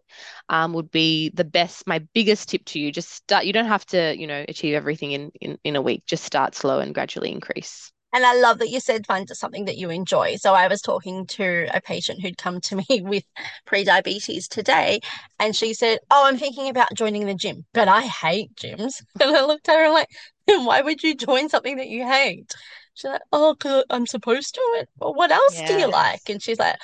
um, 0.49 0.73
would 0.75 0.91
be 0.91 1.31
the 1.35 1.45
best, 1.45 1.87
my 1.87 2.01
biggest 2.15 2.49
tip 2.51 2.65
to 2.67 2.81
you. 2.81 2.93
Just 2.93 3.11
start, 3.11 3.45
you 3.47 3.53
don't 3.53 3.67
have 3.67 3.87
to, 3.87 4.17
you 4.19 4.27
know, 4.27 4.45
achieve 4.49 4.75
everything 4.75 5.13
in, 5.13 5.33
in, 5.41 5.59
in 5.65 5.77
a 5.77 5.83
week. 5.83 6.05
Just 6.07 6.25
start 6.25 6.55
slow 6.55 6.81
and 6.81 6.95
gradually 6.95 7.31
increase. 7.31 7.92
And 8.13 8.25
I 8.25 8.35
love 8.35 8.59
that 8.59 8.71
you 8.71 8.81
said 8.81 9.07
find 9.07 9.29
something 9.29 9.65
that 9.67 9.79
you 9.79 9.91
enjoy. 9.91 10.37
So 10.37 10.55
I 10.55 10.69
was 10.69 10.83
talking 10.83 11.27
to 11.29 11.69
a 11.73 11.81
patient 11.81 12.21
who'd 12.21 12.39
come 12.39 12.61
to 12.63 12.77
me 12.89 13.01
with 13.03 13.25
pre-diabetes 13.67 14.49
today, 14.49 15.01
and 15.39 15.57
she 15.57 15.75
said, 15.75 15.99
Oh, 16.11 16.27
I'm 16.27 16.39
thinking 16.39 16.69
about 16.69 16.95
joining 16.95 17.27
the 17.27 17.35
gym, 17.35 17.65
but 17.73 17.89
I 17.89 18.03
hate 18.03 18.55
gyms. 18.57 19.03
And 19.21 19.37
I 19.37 19.45
looked 19.45 19.69
at 19.69 19.77
her 19.77 19.85
and 19.85 19.95
like, 19.95 20.09
then 20.47 20.65
why 20.65 20.81
would 20.83 21.03
you 21.03 21.15
join 21.15 21.49
something 21.49 21.77
that 21.77 21.89
you 21.89 22.07
hate? 22.07 22.53
She's 22.95 23.11
like, 23.11 23.23
oh, 23.33 23.57
I'm 23.89 24.07
supposed 24.07 24.55
to. 24.55 24.87
Well, 24.99 25.15
what 25.15 25.31
else 25.31 25.63
do 25.63 25.75
you 25.75 25.89
like? 25.89 26.29
And 26.29 26.43
she's 26.43 26.59
like, 26.59 26.77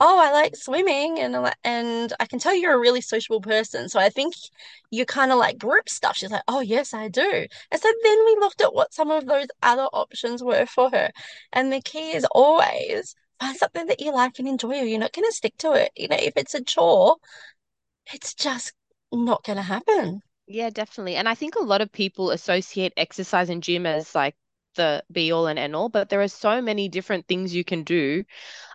oh, 0.00 0.18
I 0.18 0.32
like 0.32 0.56
swimming 0.56 1.18
and 1.18 1.32
like, 1.34 1.56
and 1.64 2.12
I 2.20 2.26
can 2.26 2.38
tell 2.38 2.54
you're 2.54 2.74
a 2.74 2.78
really 2.78 3.00
sociable 3.00 3.40
person. 3.40 3.88
So 3.88 3.98
I 3.98 4.08
think 4.10 4.34
you 4.90 5.04
kind 5.04 5.32
of 5.32 5.38
like 5.38 5.58
group 5.58 5.88
stuff. 5.88 6.16
She's 6.16 6.30
like, 6.30 6.42
oh, 6.48 6.60
yes, 6.60 6.94
I 6.94 7.08
do. 7.08 7.46
And 7.70 7.80
so 7.80 7.88
then 8.04 8.24
we 8.24 8.36
looked 8.40 8.60
at 8.60 8.74
what 8.74 8.94
some 8.94 9.10
of 9.10 9.26
those 9.26 9.46
other 9.62 9.86
options 9.92 10.42
were 10.42 10.66
for 10.66 10.90
her. 10.90 11.10
And 11.52 11.72
the 11.72 11.80
key 11.80 12.12
is 12.12 12.26
always 12.32 13.14
find 13.40 13.56
something 13.56 13.86
that 13.86 14.00
you 14.00 14.12
like 14.12 14.38
and 14.38 14.48
enjoy. 14.48 14.82
You're 14.82 15.00
not 15.00 15.12
going 15.12 15.28
to 15.28 15.32
stick 15.32 15.56
to 15.58 15.72
it. 15.72 15.90
You 15.96 16.08
know, 16.08 16.16
if 16.18 16.34
it's 16.36 16.54
a 16.54 16.62
chore, 16.62 17.16
it's 18.12 18.34
just 18.34 18.72
not 19.12 19.44
going 19.44 19.56
to 19.56 19.62
happen. 19.62 20.20
Yeah, 20.46 20.70
definitely. 20.70 21.16
And 21.16 21.28
I 21.28 21.34
think 21.34 21.56
a 21.56 21.64
lot 21.64 21.80
of 21.80 21.92
people 21.92 22.30
associate 22.30 22.92
exercise 22.96 23.50
and 23.50 23.62
gym 23.62 23.84
as 23.84 24.14
like 24.14 24.34
the 24.74 25.02
be 25.10 25.32
all 25.32 25.46
and 25.46 25.58
end 25.58 25.74
all, 25.74 25.88
but 25.88 26.08
there 26.08 26.22
are 26.22 26.28
so 26.28 26.60
many 26.62 26.88
different 26.88 27.26
things 27.26 27.54
you 27.54 27.64
can 27.64 27.82
do. 27.82 28.24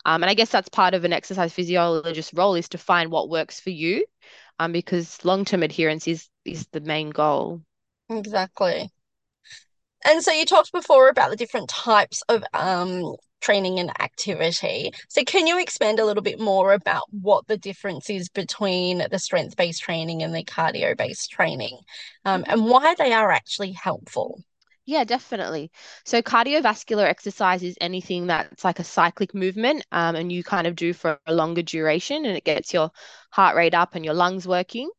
Um, 0.06 0.24
and 0.24 0.30
I 0.30 0.34
guess 0.34 0.50
that's 0.50 0.70
part 0.70 0.94
of 0.94 1.06
an 1.06 1.14
exercise 1.14 1.54
physiologist 1.54 2.34
role 2.34 2.56
is 2.56 2.70
to 2.70 2.78
find 2.78 3.12
what 3.12 3.30
works 3.30 3.60
for 3.60 3.70
you, 3.70 4.06
um, 4.60 4.72
because 4.72 5.24
long-term 5.24 5.64
adherence 5.64 6.08
is 6.08 6.30
is 6.46 6.68
the 6.72 6.82
main 6.82 7.10
goal. 7.10 7.62
Exactly. 8.10 8.92
And 10.06 10.22
so 10.22 10.32
you 10.32 10.46
talked 10.46 10.72
before 10.74 11.08
about 11.08 11.30
the 11.30 11.38
different 11.38 11.70
types 11.70 12.22
of 12.30 12.44
um 12.54 13.16
training 13.42 13.78
and 13.80 13.92
activity. 14.02 14.90
So 15.10 15.24
can 15.24 15.48
you 15.48 15.60
expand 15.60 16.00
a 16.00 16.06
little 16.06 16.24
bit 16.24 16.40
more 16.40 16.72
about 16.74 17.04
what 17.12 17.46
the 17.48 17.58
difference 17.58 18.10
is 18.10 18.30
between 18.30 19.06
the 19.12 19.20
strength-based 19.20 19.82
training 19.82 20.24
and 20.24 20.34
the 20.34 20.46
cardio-based 20.46 21.30
training, 21.30 21.78
um, 22.24 22.46
and 22.48 22.66
why 22.66 22.96
they 22.96 23.12
are 23.12 23.32
actually 23.32 23.74
helpful? 23.74 24.42
Yeah, 24.86 25.06
definitely. 25.06 25.72
So 26.06 26.22
cardiovascular 26.22 27.06
exercise 27.06 27.64
is 27.64 27.78
anything 27.80 28.28
that's 28.28 28.66
like 28.66 28.80
a 28.80 28.84
cyclic 28.84 29.34
movement, 29.34 29.86
um, 29.94 30.16
and 30.16 30.30
you 30.32 30.44
kind 30.44 30.68
of 30.68 30.76
do 30.76 30.94
for 30.94 31.20
a 31.26 31.34
longer 31.34 31.62
duration, 31.62 32.26
and 32.26 32.36
it 32.36 32.44
gets 32.44 32.74
your 32.74 32.92
heart 33.32 33.56
rate 33.56 33.74
up 33.74 33.96
and 33.96 34.04
your 34.04 34.14
lungs 34.14 34.46
working. 34.46 34.90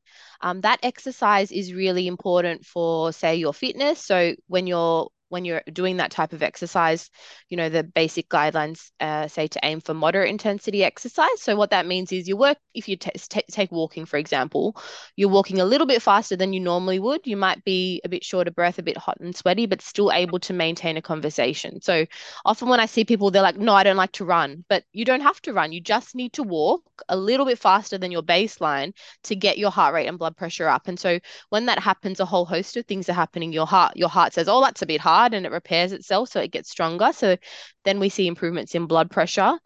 Um, 0.41 0.63
that 0.63 0.81
exercise 0.83 1.53
is 1.53 1.75
really 1.75 2.07
important 2.07 2.65
for, 2.65 3.13
say, 3.13 3.37
your 3.37 3.53
fitness. 3.53 4.01
So 4.03 4.35
when 4.47 4.67
you're 4.67 5.09
when 5.35 5.45
you're 5.45 5.63
doing 5.73 5.97
that 5.97 6.13
type 6.13 6.33
of 6.33 6.45
exercise, 6.45 7.11
you 7.49 7.57
know, 7.57 7.69
the 7.69 7.83
basic 7.83 8.29
guidelines 8.29 8.93
uh, 9.01 9.27
say 9.27 9.49
to 9.49 9.59
aim 9.65 9.81
for 9.81 9.93
moderate 9.93 10.31
intensity 10.31 10.85
exercise. 10.85 11.41
So 11.41 11.57
what 11.57 11.71
that 11.71 11.87
means 11.87 12.13
is 12.13 12.29
you 12.29 12.37
work, 12.37 12.57
if 12.73 12.89
you 12.89 12.97
take 12.97 13.73
walking, 13.73 14.07
for 14.07 14.17
example, 14.17 14.77
you're 15.17 15.29
walking 15.29 15.61
a 15.61 15.65
little 15.65 15.89
bit 15.89 16.03
faster 16.03 16.37
than 16.37 16.53
you 16.53 16.61
normally 16.61 17.01
would. 17.01 17.27
You 17.27 17.37
might 17.37 17.65
be 17.65 18.01
a 18.05 18.09
bit 18.09 18.25
short 18.25 18.47
of 18.47 18.55
breath, 18.55 18.79
a 18.79 18.83
bit 18.85 18.97
hot 18.97 19.19
and 19.19 19.35
sweaty, 19.35 19.67
but 19.67 19.83
still 19.83 20.13
able 20.13 20.39
to 20.39 20.53
maintain 20.53 20.97
a 20.97 21.03
conversation. 21.03 21.81
So 21.83 22.07
often 22.45 22.69
when 22.69 22.79
I 22.79 22.87
see 22.87 23.05
people, 23.05 23.33
they're 23.33 23.43
like, 23.43 23.59
no, 23.59 23.75
I 23.75 23.83
don't 23.83 23.97
like 23.97 24.13
to 24.13 24.25
run, 24.25 24.65
but 24.69 24.85
you 24.93 25.05
don't 25.05 25.21
have 25.23 25.43
to 25.43 25.53
run. 25.53 25.73
You 25.73 25.81
just 25.81 26.15
need 26.15 26.35
to 26.35 26.45
walk 26.45 26.85
a 27.09 27.17
little 27.17 27.45
bit 27.45 27.59
faster 27.59 27.99
than 27.99 28.13
your 28.13 28.23
baseline 28.23 28.93
to 29.25 29.35
get 29.35 29.59
your 29.59 29.73
heart 29.73 29.95
rate 29.95 30.07
and 30.07 30.17
blood 30.17 30.37
pressure 30.37 30.69
up. 30.69 30.87
And 30.87 31.01
so 31.01 31.19
when 31.49 31.67
that 31.67 31.81
happens, 31.81 32.21
a 32.21 32.25
whole 32.25 32.45
host 32.45 32.77
of 32.77 32.87
things 32.87 33.09
are 33.09 33.15
happening. 33.15 33.53
Your 33.53 33.67
heart, 33.67 33.97
your 33.97 34.09
heart 34.09 34.33
says, 34.33 34.49
oh, 34.49 34.61
that's 34.61 34.83
a 34.83 34.87
bit 34.87 35.01
hard 35.01 35.24
and 35.33 35.47
it 35.47 35.53
repairs 35.53 35.93
itself 35.93 36.29
so 36.29 36.41
it 36.41 36.51
gets 36.51 36.71
stronger 36.71 37.13
so 37.13 37.37
then 37.85 38.01
we 38.01 38.09
see 38.09 38.27
improvements 38.27 38.75
in 38.75 38.87
blood 38.87 39.11
pressure 39.11 39.59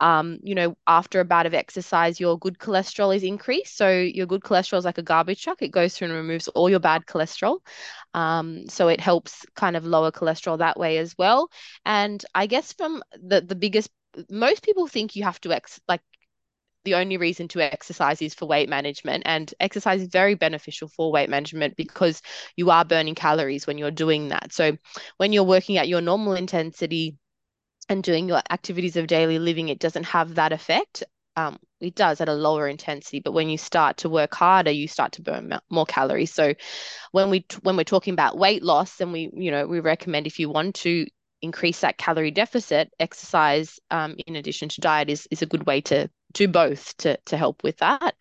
um, 0.00 0.38
you 0.42 0.54
know, 0.54 0.76
after 0.86 1.20
a 1.20 1.24
bout 1.24 1.46
of 1.46 1.54
exercise, 1.54 2.20
your 2.20 2.38
good 2.38 2.58
cholesterol 2.58 3.16
is 3.16 3.22
increased. 3.22 3.76
So 3.76 3.90
your 3.90 4.26
good 4.26 4.42
cholesterol 4.42 4.78
is 4.78 4.84
like 4.84 4.98
a 4.98 5.02
garbage 5.02 5.42
truck. 5.42 5.62
It 5.62 5.70
goes 5.70 5.96
through 5.96 6.08
and 6.08 6.16
removes 6.16 6.48
all 6.48 6.68
your 6.68 6.80
bad 6.80 7.06
cholesterol. 7.06 7.60
Um, 8.12 8.68
so 8.68 8.88
it 8.88 9.00
helps 9.00 9.46
kind 9.54 9.76
of 9.76 9.86
lower 9.86 10.10
cholesterol 10.10 10.58
that 10.58 10.78
way 10.78 10.98
as 10.98 11.16
well. 11.16 11.48
And 11.84 12.22
I 12.34 12.46
guess 12.46 12.72
from 12.72 13.02
the 13.12 13.40
the 13.40 13.54
biggest, 13.54 13.90
most 14.30 14.62
people 14.62 14.86
think 14.86 15.16
you 15.16 15.24
have 15.24 15.40
to 15.42 15.52
ex 15.52 15.80
like 15.88 16.02
the 16.86 16.94
only 16.94 17.18
reason 17.18 17.48
to 17.48 17.60
exercise 17.60 18.22
is 18.22 18.32
for 18.32 18.46
weight 18.46 18.68
management. 18.68 19.24
And 19.26 19.52
exercise 19.60 20.00
is 20.00 20.08
very 20.08 20.34
beneficial 20.34 20.88
for 20.88 21.12
weight 21.12 21.28
management 21.28 21.76
because 21.76 22.22
you 22.56 22.70
are 22.70 22.84
burning 22.84 23.14
calories 23.14 23.66
when 23.66 23.76
you're 23.76 23.90
doing 23.90 24.28
that. 24.28 24.52
So 24.52 24.78
when 25.18 25.32
you're 25.32 25.44
working 25.44 25.76
at 25.76 25.88
your 25.88 26.00
normal 26.00 26.34
intensity 26.34 27.18
and 27.88 28.02
doing 28.02 28.28
your 28.28 28.40
activities 28.50 28.96
of 28.96 29.08
daily 29.08 29.38
living, 29.38 29.68
it 29.68 29.80
doesn't 29.80 30.04
have 30.04 30.36
that 30.36 30.52
effect. 30.52 31.04
Um, 31.34 31.58
it 31.80 31.94
does 31.94 32.22
at 32.22 32.30
a 32.30 32.34
lower 32.34 32.66
intensity, 32.68 33.20
but 33.20 33.32
when 33.32 33.50
you 33.50 33.58
start 33.58 33.98
to 33.98 34.08
work 34.08 34.34
harder, 34.34 34.70
you 34.70 34.88
start 34.88 35.12
to 35.12 35.22
burn 35.22 35.52
more 35.68 35.84
calories. 35.84 36.32
So 36.32 36.54
when 37.12 37.28
we 37.28 37.44
when 37.62 37.76
we're 37.76 37.84
talking 37.84 38.14
about 38.14 38.38
weight 38.38 38.62
loss, 38.62 38.96
then 38.96 39.12
we 39.12 39.30
you 39.34 39.50
know 39.50 39.66
we 39.66 39.80
recommend 39.80 40.26
if 40.26 40.38
you 40.38 40.48
want 40.48 40.76
to 40.76 41.06
increase 41.42 41.80
that 41.80 41.98
calorie 41.98 42.30
deficit, 42.30 42.90
exercise 42.98 43.78
um, 43.90 44.16
in 44.26 44.36
addition 44.36 44.68
to 44.70 44.80
diet 44.80 45.10
is 45.10 45.28
is 45.30 45.42
a 45.42 45.46
good 45.46 45.66
way 45.66 45.80
to 45.82 46.08
do 46.36 46.46
both 46.46 46.96
to 46.98 47.18
to 47.26 47.36
help 47.36 47.64
with 47.64 47.78
that. 47.78 48.14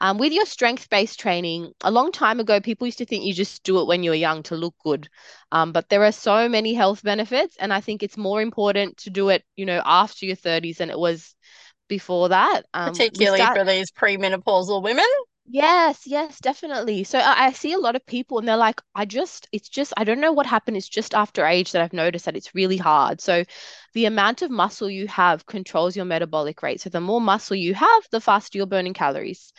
Um, 0.00 0.18
with 0.18 0.32
your 0.32 0.44
strength 0.44 0.90
based 0.90 1.20
training, 1.20 1.72
a 1.82 1.90
long 1.90 2.10
time 2.10 2.40
ago, 2.40 2.60
people 2.60 2.86
used 2.86 2.98
to 2.98 3.06
think 3.06 3.24
you 3.24 3.32
just 3.32 3.62
do 3.62 3.80
it 3.80 3.86
when 3.86 4.02
you're 4.02 4.14
young 4.14 4.42
to 4.44 4.56
look 4.56 4.74
good. 4.84 5.08
Um, 5.52 5.72
but 5.72 5.88
there 5.88 6.04
are 6.04 6.12
so 6.12 6.48
many 6.48 6.74
health 6.74 7.02
benefits, 7.02 7.56
and 7.58 7.72
I 7.72 7.80
think 7.80 8.02
it's 8.02 8.16
more 8.16 8.42
important 8.42 8.96
to 8.98 9.10
do 9.10 9.28
it, 9.28 9.44
you 9.56 9.64
know, 9.64 9.80
after 9.84 10.26
your 10.26 10.36
30s 10.36 10.78
than 10.78 10.90
it 10.90 10.98
was 10.98 11.34
before 11.88 12.30
that. 12.30 12.62
Um, 12.74 12.90
Particularly 12.90 13.38
start... 13.38 13.56
for 13.56 13.64
these 13.64 13.92
premenopausal 13.92 14.82
women. 14.82 15.06
Yes, 15.46 16.06
yes, 16.06 16.40
definitely. 16.40 17.04
So 17.04 17.18
I, 17.18 17.46
I, 17.46 17.52
see 17.52 17.72
a 17.74 17.78
lot 17.78 17.96
of 17.96 18.06
people 18.06 18.38
and 18.38 18.48
they're 18.48 18.56
like, 18.56 18.80
I 18.94 19.04
just, 19.04 19.46
it's 19.52 19.68
just, 19.68 19.92
I 19.96 20.04
don't 20.04 20.20
know 20.20 20.32
what 20.32 20.46
happened. 20.46 20.78
It's 20.78 20.88
just 20.88 21.14
after 21.14 21.44
age 21.44 21.72
that 21.72 21.82
I've 21.82 21.92
noticed 21.92 22.24
that 22.24 22.36
it's 22.36 22.54
really 22.54 22.78
hard. 22.78 23.20
So 23.20 23.44
the 23.92 24.06
amount 24.06 24.40
of 24.40 24.50
muscle 24.50 24.88
you 24.88 25.06
have 25.08 25.44
controls 25.44 25.96
your 25.96 26.06
metabolic 26.06 26.62
rate. 26.62 26.80
So 26.80 26.88
the 26.88 27.00
more 27.00 27.20
muscle 27.20 27.56
you 27.56 27.74
have, 27.74 28.08
the 28.10 28.22
faster 28.22 28.56
you're 28.56 28.66
burning 28.66 28.94
calories. 28.94 29.52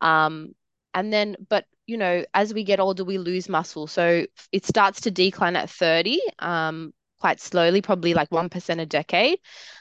Um, 0.00 0.54
and 0.94 1.12
then, 1.12 1.36
but 1.48 1.66
you 1.86 1.96
know, 1.96 2.24
as 2.32 2.54
we 2.54 2.62
get 2.62 2.78
older, 2.78 3.04
we 3.04 3.18
lose 3.18 3.48
muscle. 3.48 3.88
So 3.88 4.24
it 4.52 4.64
starts 4.64 5.02
to 5.02 5.10
decline 5.10 5.56
at 5.56 5.68
30. 5.70 6.20
Um, 6.38 6.94
quite 7.22 7.40
slowly, 7.40 7.80
probably 7.80 8.14
like 8.14 8.30
1% 8.30 8.80
a 8.80 8.84
decade. 8.84 9.38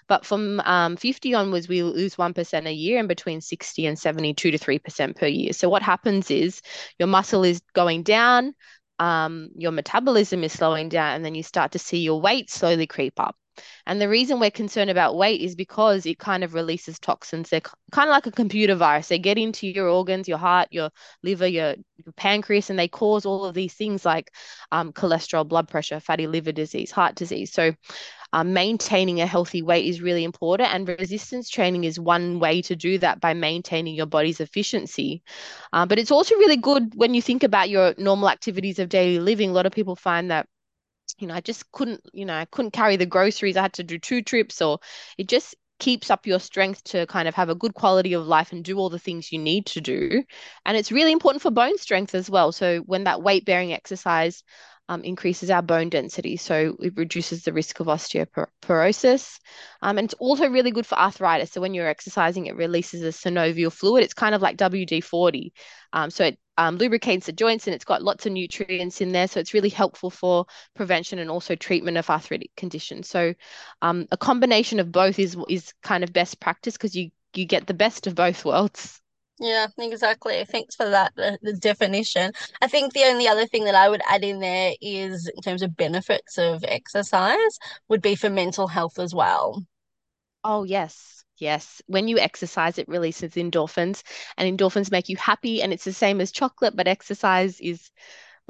But 0.07 0.27
from 0.27 0.59
um, 0.59 0.95
50 0.95 1.33
onwards, 1.33 1.67
we 1.67 1.81
lose 1.81 2.15
1% 2.15 2.67
a 2.67 2.71
year 2.71 2.99
and 2.99 3.07
between 3.07 3.41
60 3.41 3.87
and 3.87 3.97
72 3.97 4.51
to 4.51 4.59
3% 4.59 5.15
per 5.15 5.25
year. 5.25 5.51
So 5.51 5.67
what 5.67 5.81
happens 5.81 6.29
is 6.29 6.61
your 6.99 7.07
muscle 7.07 7.43
is 7.43 7.59
going 7.73 8.03
down, 8.03 8.53
um, 8.99 9.49
your 9.57 9.71
metabolism 9.71 10.43
is 10.43 10.53
slowing 10.53 10.89
down, 10.89 11.15
and 11.15 11.25
then 11.25 11.33
you 11.33 11.41
start 11.41 11.71
to 11.71 11.79
see 11.79 11.97
your 11.97 12.21
weight 12.21 12.51
slowly 12.51 12.85
creep 12.85 13.19
up. 13.19 13.35
And 13.85 14.01
the 14.01 14.09
reason 14.09 14.39
we're 14.39 14.51
concerned 14.51 14.89
about 14.89 15.15
weight 15.15 15.41
is 15.41 15.55
because 15.55 16.05
it 16.05 16.19
kind 16.19 16.43
of 16.43 16.53
releases 16.53 16.99
toxins. 16.99 17.49
They're 17.49 17.61
kind 17.91 18.09
of 18.09 18.13
like 18.13 18.27
a 18.27 18.31
computer 18.31 18.75
virus. 18.75 19.07
They 19.07 19.19
get 19.19 19.37
into 19.37 19.67
your 19.67 19.87
organs, 19.87 20.27
your 20.27 20.37
heart, 20.37 20.69
your 20.71 20.89
liver, 21.23 21.47
your, 21.47 21.75
your 21.97 22.13
pancreas, 22.15 22.69
and 22.69 22.77
they 22.77 22.87
cause 22.87 23.25
all 23.25 23.45
of 23.45 23.55
these 23.55 23.73
things 23.73 24.05
like 24.05 24.31
um, 24.71 24.93
cholesterol, 24.93 25.47
blood 25.47 25.67
pressure, 25.67 25.99
fatty 25.99 26.27
liver 26.27 26.51
disease, 26.51 26.91
heart 26.91 27.15
disease. 27.15 27.51
So 27.51 27.73
um, 28.33 28.53
maintaining 28.53 29.21
a 29.21 29.25
healthy 29.25 29.61
weight 29.61 29.85
is 29.85 30.01
really 30.01 30.23
important. 30.23 30.73
And 30.73 30.87
resistance 30.87 31.49
training 31.49 31.83
is 31.83 31.99
one 31.99 32.39
way 32.39 32.61
to 32.63 32.75
do 32.75 32.97
that 32.99 33.19
by 33.19 33.33
maintaining 33.33 33.95
your 33.95 34.05
body's 34.05 34.39
efficiency. 34.39 35.23
Uh, 35.73 35.85
but 35.85 35.99
it's 35.99 36.11
also 36.11 36.35
really 36.35 36.57
good 36.57 36.93
when 36.95 37.13
you 37.13 37.21
think 37.21 37.43
about 37.43 37.69
your 37.69 37.93
normal 37.97 38.29
activities 38.29 38.79
of 38.79 38.89
daily 38.89 39.19
living. 39.19 39.49
A 39.49 39.53
lot 39.53 39.65
of 39.65 39.73
people 39.73 39.95
find 39.95 40.31
that 40.31 40.47
you 41.19 41.27
know, 41.27 41.33
I 41.33 41.41
just 41.41 41.71
couldn't, 41.71 42.01
you 42.13 42.25
know, 42.25 42.35
I 42.35 42.45
couldn't 42.45 42.71
carry 42.71 42.97
the 42.97 43.05
groceries. 43.05 43.57
I 43.57 43.63
had 43.63 43.73
to 43.73 43.83
do 43.83 43.99
two 43.99 44.21
trips, 44.21 44.61
or 44.61 44.79
it 45.17 45.27
just 45.27 45.55
keeps 45.79 46.11
up 46.11 46.27
your 46.27 46.39
strength 46.39 46.83
to 46.83 47.07
kind 47.07 47.27
of 47.27 47.33
have 47.35 47.49
a 47.49 47.55
good 47.55 47.73
quality 47.73 48.13
of 48.13 48.27
life 48.27 48.51
and 48.51 48.63
do 48.63 48.77
all 48.77 48.89
the 48.89 48.99
things 48.99 49.31
you 49.31 49.39
need 49.39 49.65
to 49.65 49.81
do. 49.81 50.23
And 50.65 50.77
it's 50.77 50.91
really 50.91 51.11
important 51.11 51.41
for 51.41 51.51
bone 51.51 51.77
strength 51.77 52.13
as 52.13 52.29
well. 52.29 52.51
So 52.51 52.79
when 52.79 53.05
that 53.05 53.23
weight 53.23 53.45
bearing 53.45 53.73
exercise 53.73 54.43
um, 54.91 55.03
increases 55.05 55.49
our 55.49 55.61
bone 55.61 55.87
density. 55.87 56.35
So 56.35 56.75
it 56.81 56.97
reduces 56.97 57.43
the 57.43 57.53
risk 57.53 57.79
of 57.79 57.87
osteoporosis. 57.87 59.39
Um, 59.81 59.97
and 59.97 60.03
it's 60.03 60.13
also 60.15 60.49
really 60.49 60.71
good 60.71 60.85
for 60.85 60.99
arthritis. 60.99 61.51
So 61.51 61.61
when 61.61 61.73
you're 61.73 61.87
exercising, 61.87 62.47
it 62.47 62.57
releases 62.57 63.01
a 63.01 63.07
synovial 63.07 63.71
fluid. 63.71 64.03
It's 64.03 64.13
kind 64.13 64.35
of 64.35 64.41
like 64.41 64.57
WD 64.57 65.01
40. 65.01 65.53
Um, 65.93 66.09
so 66.09 66.25
it 66.25 66.39
um, 66.57 66.75
lubricates 66.75 67.27
the 67.27 67.31
joints 67.31 67.67
and 67.67 67.73
it's 67.73 67.85
got 67.85 68.03
lots 68.03 68.25
of 68.25 68.33
nutrients 68.33 68.99
in 68.99 69.13
there. 69.13 69.29
So 69.29 69.39
it's 69.39 69.53
really 69.53 69.69
helpful 69.69 70.09
for 70.09 70.45
prevention 70.75 71.19
and 71.19 71.31
also 71.31 71.55
treatment 71.55 71.95
of 71.95 72.09
arthritic 72.09 72.51
conditions. 72.57 73.07
So 73.07 73.33
um, 73.81 74.07
a 74.11 74.17
combination 74.17 74.81
of 74.81 74.91
both 74.91 75.19
is 75.19 75.37
is 75.47 75.73
kind 75.81 76.03
of 76.03 76.11
best 76.11 76.41
practice 76.41 76.73
because 76.73 76.97
you 76.97 77.11
you 77.33 77.45
get 77.45 77.65
the 77.65 77.73
best 77.73 78.07
of 78.07 78.15
both 78.15 78.43
worlds. 78.43 78.99
Yeah, 79.39 79.67
exactly. 79.79 80.45
Thanks 80.45 80.75
for 80.75 80.87
that, 80.89 81.13
the, 81.15 81.39
the 81.41 81.53
definition. 81.53 82.31
I 82.61 82.67
think 82.67 82.93
the 82.93 83.05
only 83.05 83.27
other 83.27 83.47
thing 83.47 83.63
that 83.65 83.73
I 83.75 83.89
would 83.89 84.01
add 84.07 84.23
in 84.23 84.39
there 84.39 84.73
is, 84.81 85.31
in 85.35 85.41
terms 85.41 85.63
of 85.63 85.75
benefits 85.75 86.37
of 86.37 86.63
exercise, 86.67 87.57
would 87.89 88.01
be 88.03 88.15
for 88.15 88.29
mental 88.29 88.67
health 88.67 88.99
as 88.99 89.15
well. 89.15 89.63
Oh, 90.43 90.63
yes. 90.63 91.23
Yes. 91.37 91.81
When 91.87 92.07
you 92.07 92.19
exercise, 92.19 92.77
it 92.77 92.87
releases 92.87 93.33
endorphins, 93.33 94.03
and 94.37 94.59
endorphins 94.59 94.91
make 94.91 95.09
you 95.09 95.17
happy. 95.17 95.61
And 95.63 95.73
it's 95.73 95.85
the 95.85 95.93
same 95.93 96.21
as 96.21 96.31
chocolate, 96.31 96.75
but 96.75 96.87
exercise 96.87 97.59
is 97.59 97.89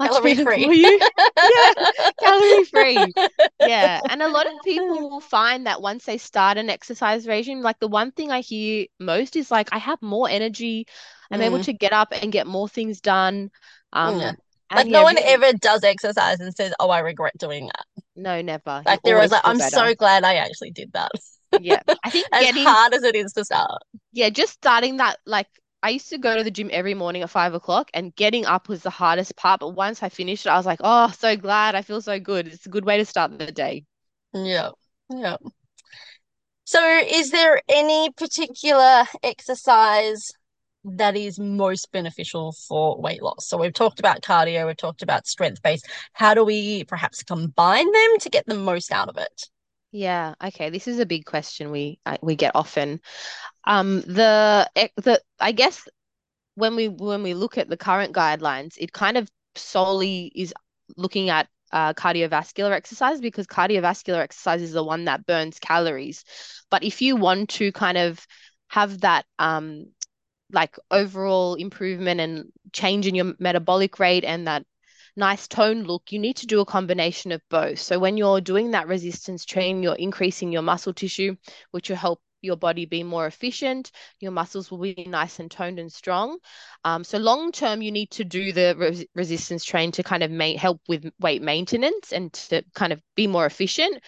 much 0.02 0.22
better 0.22 0.44
for 0.44 0.54
you. 0.54 1.00
yeah, 1.36 2.10
calorie 2.20 2.64
free. 2.64 3.12
Yeah. 3.60 4.00
And 4.08 4.22
a 4.22 4.28
lot 4.28 4.46
of 4.46 4.52
people 4.64 5.08
will 5.08 5.20
find 5.20 5.66
that 5.66 5.80
once 5.80 6.04
they 6.04 6.18
start 6.18 6.58
an 6.58 6.68
exercise 6.68 7.26
regime, 7.26 7.62
like 7.62 7.78
the 7.78 7.88
one 7.88 8.12
thing 8.12 8.30
I 8.30 8.40
hear 8.40 8.86
most 9.00 9.36
is 9.36 9.50
like, 9.50 9.68
I 9.72 9.78
have 9.78 10.00
more 10.02 10.28
energy. 10.28 10.86
I'm 11.30 11.40
mm. 11.40 11.44
able 11.44 11.62
to 11.64 11.72
get 11.72 11.92
up 11.92 12.12
and 12.12 12.32
get 12.32 12.46
more 12.46 12.68
things 12.68 13.00
done. 13.00 13.50
Um, 13.92 14.20
yeah. 14.20 14.32
Like 14.74 14.86
no 14.86 15.02
one 15.02 15.18
ever 15.18 15.52
does 15.54 15.84
exercise 15.84 16.40
and 16.40 16.54
says, 16.54 16.72
"Oh, 16.80 16.88
I 16.88 17.00
regret 17.00 17.36
doing 17.38 17.66
that." 17.66 18.04
No, 18.16 18.40
never. 18.40 18.82
Like 18.86 19.02
there 19.02 19.18
was 19.18 19.30
like, 19.30 19.42
I'm 19.44 19.58
better. 19.58 19.70
so 19.70 19.94
glad 19.94 20.24
I 20.24 20.36
actually 20.36 20.70
did 20.70 20.92
that. 20.94 21.10
Yeah, 21.60 21.82
I 22.04 22.10
think 22.10 22.26
as 22.32 22.42
getting... 22.42 22.64
hard 22.64 22.94
as 22.94 23.02
it 23.02 23.14
is 23.14 23.32
to 23.34 23.44
start. 23.44 23.82
Yeah, 24.12 24.30
just 24.30 24.54
starting 24.54 24.96
that 24.96 25.18
like 25.26 25.48
I 25.82 25.90
used 25.90 26.10
to 26.10 26.18
go 26.18 26.36
to 26.36 26.44
the 26.44 26.50
gym 26.50 26.70
every 26.72 26.94
morning 26.94 27.22
at 27.22 27.30
five 27.30 27.54
o'clock, 27.54 27.90
and 27.94 28.14
getting 28.14 28.46
up 28.46 28.68
was 28.68 28.82
the 28.82 28.90
hardest 28.90 29.36
part. 29.36 29.60
But 29.60 29.70
once 29.70 30.02
I 30.02 30.08
finished 30.08 30.46
it, 30.46 30.50
I 30.50 30.56
was 30.56 30.66
like, 30.66 30.80
oh, 30.82 31.10
so 31.10 31.36
glad. 31.36 31.74
I 31.74 31.82
feel 31.82 32.00
so 32.00 32.18
good. 32.20 32.46
It's 32.46 32.66
a 32.66 32.70
good 32.70 32.84
way 32.84 32.98
to 32.98 33.04
start 33.04 33.38
the 33.38 33.50
day. 33.52 33.84
Yeah. 34.32 34.70
Yeah. 35.10 35.36
So, 36.64 36.80
is 36.98 37.30
there 37.30 37.60
any 37.68 38.10
particular 38.12 39.04
exercise 39.22 40.30
that 40.84 41.16
is 41.16 41.38
most 41.38 41.90
beneficial 41.92 42.52
for 42.52 43.00
weight 43.00 43.22
loss? 43.22 43.46
So, 43.48 43.58
we've 43.58 43.72
talked 43.72 43.98
about 43.98 44.22
cardio, 44.22 44.66
we've 44.66 44.76
talked 44.76 45.02
about 45.02 45.26
strength 45.26 45.60
based. 45.62 45.86
How 46.12 46.34
do 46.34 46.44
we 46.44 46.84
perhaps 46.84 47.22
combine 47.22 47.90
them 47.90 48.18
to 48.20 48.30
get 48.30 48.46
the 48.46 48.54
most 48.54 48.92
out 48.92 49.08
of 49.08 49.16
it? 49.16 49.50
Yeah, 49.90 50.34
okay. 50.42 50.70
This 50.70 50.88
is 50.88 50.98
a 50.98 51.06
big 51.06 51.26
question 51.26 51.70
we 51.70 51.98
uh, 52.06 52.16
we 52.22 52.34
get 52.34 52.52
often. 52.54 53.00
Um, 53.64 54.00
the 54.02 54.68
the 54.96 55.22
I 55.40 55.52
guess 55.52 55.86
when 56.54 56.76
we 56.76 56.88
when 56.88 57.22
we 57.22 57.34
look 57.34 57.58
at 57.58 57.68
the 57.68 57.76
current 57.76 58.14
guidelines, 58.14 58.74
it 58.78 58.92
kind 58.92 59.16
of 59.16 59.28
solely 59.54 60.32
is 60.34 60.54
looking 60.96 61.30
at 61.30 61.48
uh, 61.72 61.94
cardiovascular 61.94 62.72
exercise 62.72 63.20
because 63.20 63.46
cardiovascular 63.46 64.18
exercise 64.18 64.62
is 64.62 64.72
the 64.72 64.84
one 64.84 65.06
that 65.06 65.26
burns 65.26 65.58
calories. 65.58 66.24
But 66.70 66.84
if 66.84 67.00
you 67.00 67.16
want 67.16 67.50
to 67.50 67.72
kind 67.72 67.98
of 67.98 68.26
have 68.68 69.00
that 69.00 69.24
um, 69.38 69.86
like 70.50 70.76
overall 70.90 71.54
improvement 71.54 72.20
and 72.20 72.52
change 72.72 73.06
in 73.06 73.14
your 73.14 73.34
metabolic 73.38 73.98
rate 73.98 74.24
and 74.24 74.46
that 74.46 74.64
nice 75.16 75.48
tone 75.48 75.84
look, 75.84 76.12
you 76.12 76.18
need 76.18 76.36
to 76.36 76.46
do 76.46 76.60
a 76.60 76.66
combination 76.66 77.32
of 77.32 77.42
both. 77.50 77.78
So 77.78 77.98
when 77.98 78.16
you're 78.16 78.40
doing 78.40 78.70
that 78.72 78.88
resistance 78.88 79.44
training, 79.44 79.82
you're 79.82 79.94
increasing 79.94 80.52
your 80.52 80.62
muscle 80.62 80.92
tissue, 80.92 81.36
which 81.70 81.88
will 81.88 81.96
help 81.96 82.20
your 82.42 82.56
body 82.56 82.84
be 82.84 83.02
more 83.02 83.26
efficient. 83.26 83.90
Your 84.20 84.32
muscles 84.32 84.70
will 84.70 84.78
be 84.78 85.06
nice 85.08 85.38
and 85.38 85.50
toned 85.50 85.78
and 85.78 85.92
strong. 85.92 86.38
Um, 86.84 87.04
so 87.04 87.18
long 87.18 87.52
term, 87.52 87.82
you 87.82 87.92
need 87.92 88.10
to 88.12 88.24
do 88.24 88.52
the 88.52 88.74
res- 88.76 89.06
resistance 89.14 89.64
train 89.64 89.92
to 89.92 90.02
kind 90.02 90.22
of 90.22 90.30
ma- 90.30 90.56
help 90.56 90.80
with 90.88 91.10
weight 91.20 91.42
maintenance 91.42 92.12
and 92.12 92.32
to 92.34 92.62
kind 92.74 92.92
of 92.92 93.00
be 93.16 93.26
more 93.26 93.46
efficient. 93.46 94.02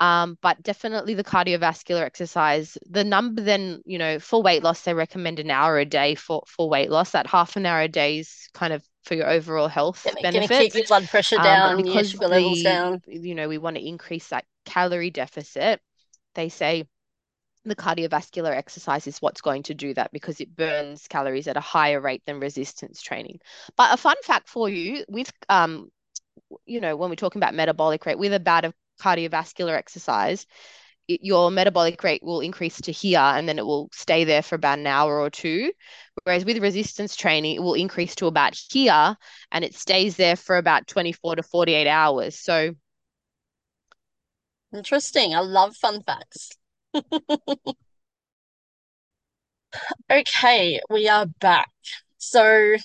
Um, 0.00 0.36
but 0.42 0.60
definitely 0.62 1.14
the 1.14 1.22
cardiovascular 1.22 2.00
exercise. 2.02 2.76
The 2.90 3.04
number 3.04 3.40
then, 3.42 3.82
you 3.84 3.98
know, 3.98 4.18
for 4.18 4.42
weight 4.42 4.62
loss, 4.62 4.82
they 4.82 4.94
recommend 4.94 5.38
an 5.38 5.50
hour 5.50 5.78
a 5.78 5.84
day 5.84 6.16
for 6.16 6.42
for 6.46 6.68
weight 6.68 6.90
loss. 6.90 7.12
That 7.12 7.28
half 7.28 7.56
an 7.56 7.66
hour 7.66 7.82
a 7.82 7.88
day 7.88 8.18
is 8.18 8.48
kind 8.52 8.72
of 8.72 8.82
for 9.04 9.14
your 9.14 9.28
overall 9.28 9.68
health 9.68 10.04
benefits. 10.20 10.48
Gonna 10.48 10.64
keep 10.64 10.74
your 10.74 10.86
blood 10.86 11.08
pressure 11.08 11.36
um, 11.36 11.44
down, 11.44 11.70
um, 11.70 11.76
because 11.76 12.10
sugar 12.10 12.28
the, 12.28 12.62
down. 12.64 13.02
You 13.06 13.34
know, 13.34 13.48
we 13.48 13.58
want 13.58 13.76
to 13.76 13.86
increase 13.86 14.28
that 14.28 14.44
calorie 14.64 15.10
deficit. 15.10 15.80
They 16.34 16.48
say 16.48 16.88
the 17.64 17.76
cardiovascular 17.76 18.50
exercise 18.50 19.06
is 19.06 19.22
what's 19.22 19.40
going 19.40 19.62
to 19.64 19.74
do 19.74 19.94
that 19.94 20.12
because 20.12 20.40
it 20.40 20.56
burns 20.56 21.06
calories 21.08 21.46
at 21.46 21.56
a 21.56 21.60
higher 21.60 22.00
rate 22.00 22.22
than 22.26 22.40
resistance 22.40 23.00
training. 23.00 23.38
But 23.76 23.94
a 23.94 23.96
fun 23.96 24.16
fact 24.24 24.48
for 24.48 24.68
you 24.68 25.04
with 25.08 25.32
um, 25.48 25.90
you 26.66 26.80
know, 26.80 26.96
when 26.96 27.10
we're 27.10 27.16
talking 27.16 27.40
about 27.40 27.54
metabolic 27.54 28.04
rate, 28.06 28.18
with 28.18 28.32
a 28.32 28.40
bout 28.40 28.64
of 28.64 28.74
cardiovascular 29.00 29.76
exercise, 29.76 30.46
it, 31.08 31.20
your 31.22 31.50
metabolic 31.50 32.02
rate 32.02 32.22
will 32.22 32.40
increase 32.40 32.80
to 32.82 32.92
here 32.92 33.18
and 33.18 33.48
then 33.48 33.58
it 33.58 33.66
will 33.66 33.88
stay 33.92 34.24
there 34.24 34.42
for 34.42 34.54
about 34.54 34.78
an 34.78 34.86
hour 34.86 35.20
or 35.20 35.30
two. 35.30 35.72
Whereas 36.24 36.44
with 36.44 36.58
resistance 36.58 37.16
training, 37.16 37.56
it 37.56 37.62
will 37.62 37.74
increase 37.74 38.14
to 38.16 38.26
about 38.26 38.58
here 38.70 39.16
and 39.50 39.64
it 39.64 39.74
stays 39.74 40.16
there 40.16 40.36
for 40.36 40.56
about 40.56 40.86
24 40.86 41.36
to 41.36 41.42
48 41.42 41.88
hours. 41.88 42.38
So 42.38 42.74
interesting. 44.72 45.34
I 45.34 45.40
love 45.40 45.76
fun 45.76 46.02
facts. 46.02 46.56
okay, 50.10 50.80
we 50.90 51.08
are 51.08 51.26
back. 51.40 51.68
So, 52.18 52.76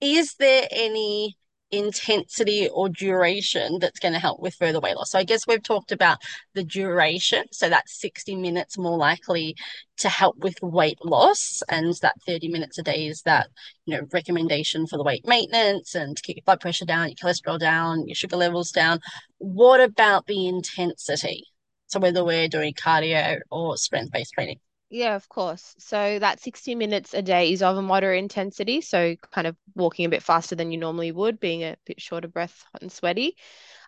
is 0.00 0.34
there 0.38 0.68
any 0.70 1.36
intensity 1.72 2.68
or 2.68 2.88
duration 2.90 3.78
that's 3.80 3.98
going 3.98 4.12
to 4.12 4.20
help 4.20 4.40
with 4.40 4.54
further 4.54 4.78
weight 4.78 4.94
loss. 4.94 5.10
So 5.10 5.18
I 5.18 5.24
guess 5.24 5.46
we've 5.46 5.62
talked 5.62 5.90
about 5.90 6.18
the 6.54 6.62
duration. 6.62 7.44
So 7.50 7.68
that's 7.70 7.98
60 7.98 8.36
minutes 8.36 8.78
more 8.78 8.98
likely 8.98 9.56
to 9.98 10.08
help 10.10 10.36
with 10.38 10.62
weight 10.62 10.98
loss. 11.02 11.62
And 11.68 11.94
that 12.02 12.14
30 12.26 12.48
minutes 12.48 12.78
a 12.78 12.82
day 12.82 13.06
is 13.06 13.22
that, 13.22 13.48
you 13.86 13.96
know, 13.96 14.06
recommendation 14.12 14.86
for 14.86 14.98
the 14.98 15.02
weight 15.02 15.26
maintenance 15.26 15.94
and 15.94 16.14
to 16.16 16.22
keep 16.22 16.36
your 16.36 16.44
blood 16.44 16.60
pressure 16.60 16.84
down, 16.84 17.08
your 17.08 17.16
cholesterol 17.16 17.58
down, 17.58 18.06
your 18.06 18.14
sugar 18.14 18.36
levels 18.36 18.70
down. 18.70 19.00
What 19.38 19.80
about 19.80 20.26
the 20.26 20.46
intensity? 20.46 21.44
So 21.92 22.00
whether 22.00 22.24
we're 22.24 22.48
doing 22.48 22.72
cardio 22.72 23.38
or 23.50 23.76
strength-based 23.76 24.32
training. 24.32 24.60
Yeah, 24.88 25.14
of 25.14 25.28
course. 25.28 25.74
So 25.78 26.18
that 26.18 26.40
60 26.40 26.74
minutes 26.74 27.12
a 27.12 27.20
day 27.20 27.52
is 27.52 27.62
of 27.62 27.76
a 27.76 27.82
moderate 27.82 28.18
intensity. 28.18 28.80
So 28.80 29.14
kind 29.30 29.46
of 29.46 29.56
walking 29.74 30.06
a 30.06 30.08
bit 30.08 30.22
faster 30.22 30.54
than 30.54 30.72
you 30.72 30.78
normally 30.78 31.12
would, 31.12 31.38
being 31.38 31.62
a 31.64 31.76
bit 31.84 32.00
short 32.00 32.24
of 32.24 32.32
breath, 32.32 32.64
hot 32.72 32.80
and 32.80 32.90
sweaty. 32.90 33.36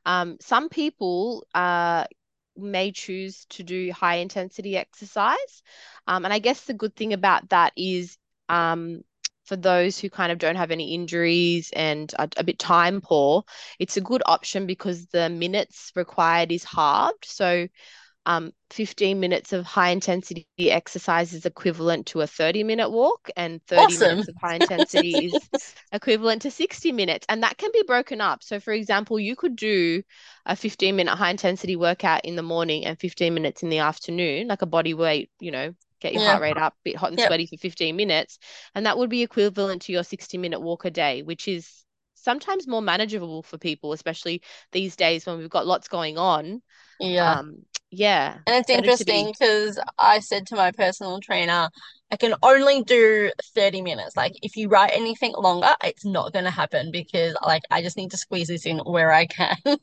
Um, 0.05 0.37
some 0.43 0.69
people 0.69 1.47
uh, 1.55 2.05
may 2.59 2.93
choose 2.93 3.47
to 3.51 3.62
do 3.62 3.90
high 3.90 4.17
intensity 4.17 4.77
exercise. 4.77 5.62
Um, 6.07 6.27
and 6.27 6.35
I 6.35 6.40
guess 6.40 6.62
the 6.64 6.75
good 6.75 6.95
thing 6.95 7.14
about 7.14 7.49
that 7.49 7.73
is 7.75 8.19
um, 8.51 9.03
for 9.44 9.57
those 9.57 9.98
who 9.98 10.11
kind 10.11 10.33
of 10.33 10.38
don't 10.38 10.57
have 10.57 10.70
any 10.70 10.94
injuries 10.94 11.70
and 11.74 12.12
are 12.18 12.28
a 12.37 12.44
bit 12.44 12.59
time 12.59 13.00
poor, 13.00 13.44
it's 13.78 13.96
a 13.96 14.00
good 14.00 14.22
option 14.26 14.66
because 14.66 15.07
the 15.09 15.28
minutes 15.28 15.92
required 15.96 16.52
is 16.52 16.64
halved. 16.64 17.24
So 17.24 17.68
um, 18.26 18.52
15 18.70 19.20
minutes 19.20 19.52
of 19.52 19.64
high 19.66 19.90
intensity 19.90 20.46
exercise 20.59 21.33
is 21.35 21.44
equivalent 21.46 22.07
to 22.07 22.22
a 22.22 22.26
30 22.26 22.64
minute 22.64 22.90
walk, 22.90 23.28
and 23.37 23.61
30 23.66 23.96
awesome. 23.96 23.98
minutes 23.98 24.28
of 24.28 24.35
high 24.40 24.54
intensity 24.54 25.26
is 25.26 25.50
equivalent 25.92 26.42
to 26.42 26.50
60 26.50 26.92
minutes. 26.92 27.26
And 27.28 27.42
that 27.42 27.59
can 27.59 27.70
be 27.72 27.83
broken 27.87 28.20
up. 28.20 28.42
So, 28.42 28.61
for 28.61 28.72
example, 28.72 29.20
you 29.20 29.37
could 29.37 29.57
do 29.57 30.02
a 30.46 30.57
15 30.57 30.96
minute 30.96 31.14
high 31.16 31.30
intensity 31.30 31.76
workout 31.76 32.24
in 32.24 32.37
the 32.37 32.42
morning 32.42 32.87
and 32.87 32.98
15 32.98 33.35
minutes 33.35 33.62
in 33.62 33.68
the 33.68 33.78
afternoon, 33.78 34.48
like 34.48 34.62
a 34.62 34.66
body 34.66 34.94
weight, 34.94 35.30
you 35.38 35.50
know, 35.50 35.74
get 36.05 36.12
your 36.12 36.23
yeah. 36.23 36.31
heart 36.31 36.43
rate 36.43 36.59
up, 36.59 36.75
bit 36.85 36.97
hot 36.97 37.11
and 37.11 37.19
yep. 37.19 37.29
sweaty 37.29 37.47
for 37.47 37.57
15 37.57 37.97
minutes. 37.97 38.38
And 38.75 38.87
that 38.87 38.99
would 38.99 39.11
be 39.11 39.23
equivalent 39.23 39.83
to 39.83 39.93
your 39.93 40.05
60 40.05 40.38
minute 40.38 40.61
walk 40.61 40.85
a 40.85 40.90
day, 40.90 41.23
which 41.23 41.49
is 41.49 41.85
sometimes 42.14 42.69
more 42.69 42.83
manageable 42.83 43.43
for 43.43 43.59
people, 43.59 43.93
especially 43.93 44.43
these 44.73 44.97
days 44.97 45.27
when 45.27 45.38
we've 45.38 45.51
got 45.51 45.67
lots 45.67 45.88
going 45.88 46.19
on. 46.19 46.62
Yeah. 47.00 47.33
Um, 47.33 47.64
yeah. 47.90 48.38
And 48.46 48.57
it's 48.57 48.70
interesting 48.70 49.33
because 49.33 49.76
be... 49.76 49.83
I 49.98 50.18
said 50.18 50.46
to 50.48 50.57
my 50.57 50.72
personal 50.72 51.20
trainer, 51.20 51.70
I 52.11 52.16
can 52.16 52.35
only 52.42 52.83
do 52.83 53.30
30 53.54 53.83
minutes. 53.83 54.16
Like 54.16 54.35
if 54.42 54.57
you 54.57 54.68
write 54.68 54.92
anything 54.94 55.33
longer, 55.37 55.70
it's 55.83 56.04
not 56.04 56.33
going 56.33 56.44
to 56.44 56.50
happen 56.50 56.90
because 56.90 57.37
like 57.44 57.62
I 57.70 57.83
just 57.83 57.96
need 57.96 58.11
to 58.11 58.16
squeeze 58.16 58.48
this 58.48 58.66
in 58.66 58.78
where 58.78 59.12
I 59.12 59.26
can. 59.26 59.57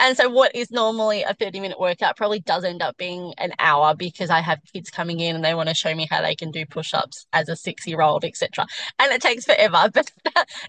and 0.00 0.16
so 0.16 0.28
what 0.28 0.54
is 0.54 0.70
normally 0.70 1.22
a 1.22 1.34
30 1.34 1.60
minute 1.60 1.80
workout 1.80 2.16
probably 2.16 2.40
does 2.40 2.64
end 2.64 2.82
up 2.82 2.96
being 2.96 3.34
an 3.38 3.52
hour 3.58 3.94
because 3.94 4.30
I 4.30 4.40
have 4.40 4.60
kids 4.72 4.90
coming 4.90 5.20
in 5.20 5.36
and 5.36 5.44
they 5.44 5.54
want 5.54 5.68
to 5.68 5.74
show 5.74 5.94
me 5.94 6.06
how 6.10 6.22
they 6.22 6.34
can 6.34 6.50
do 6.50 6.64
push-ups 6.66 7.26
as 7.32 7.48
a 7.48 7.52
6-year-old, 7.52 8.24
etc. 8.24 8.66
And 8.98 9.12
it 9.12 9.20
takes 9.20 9.44
forever, 9.44 9.90
but 9.94 10.10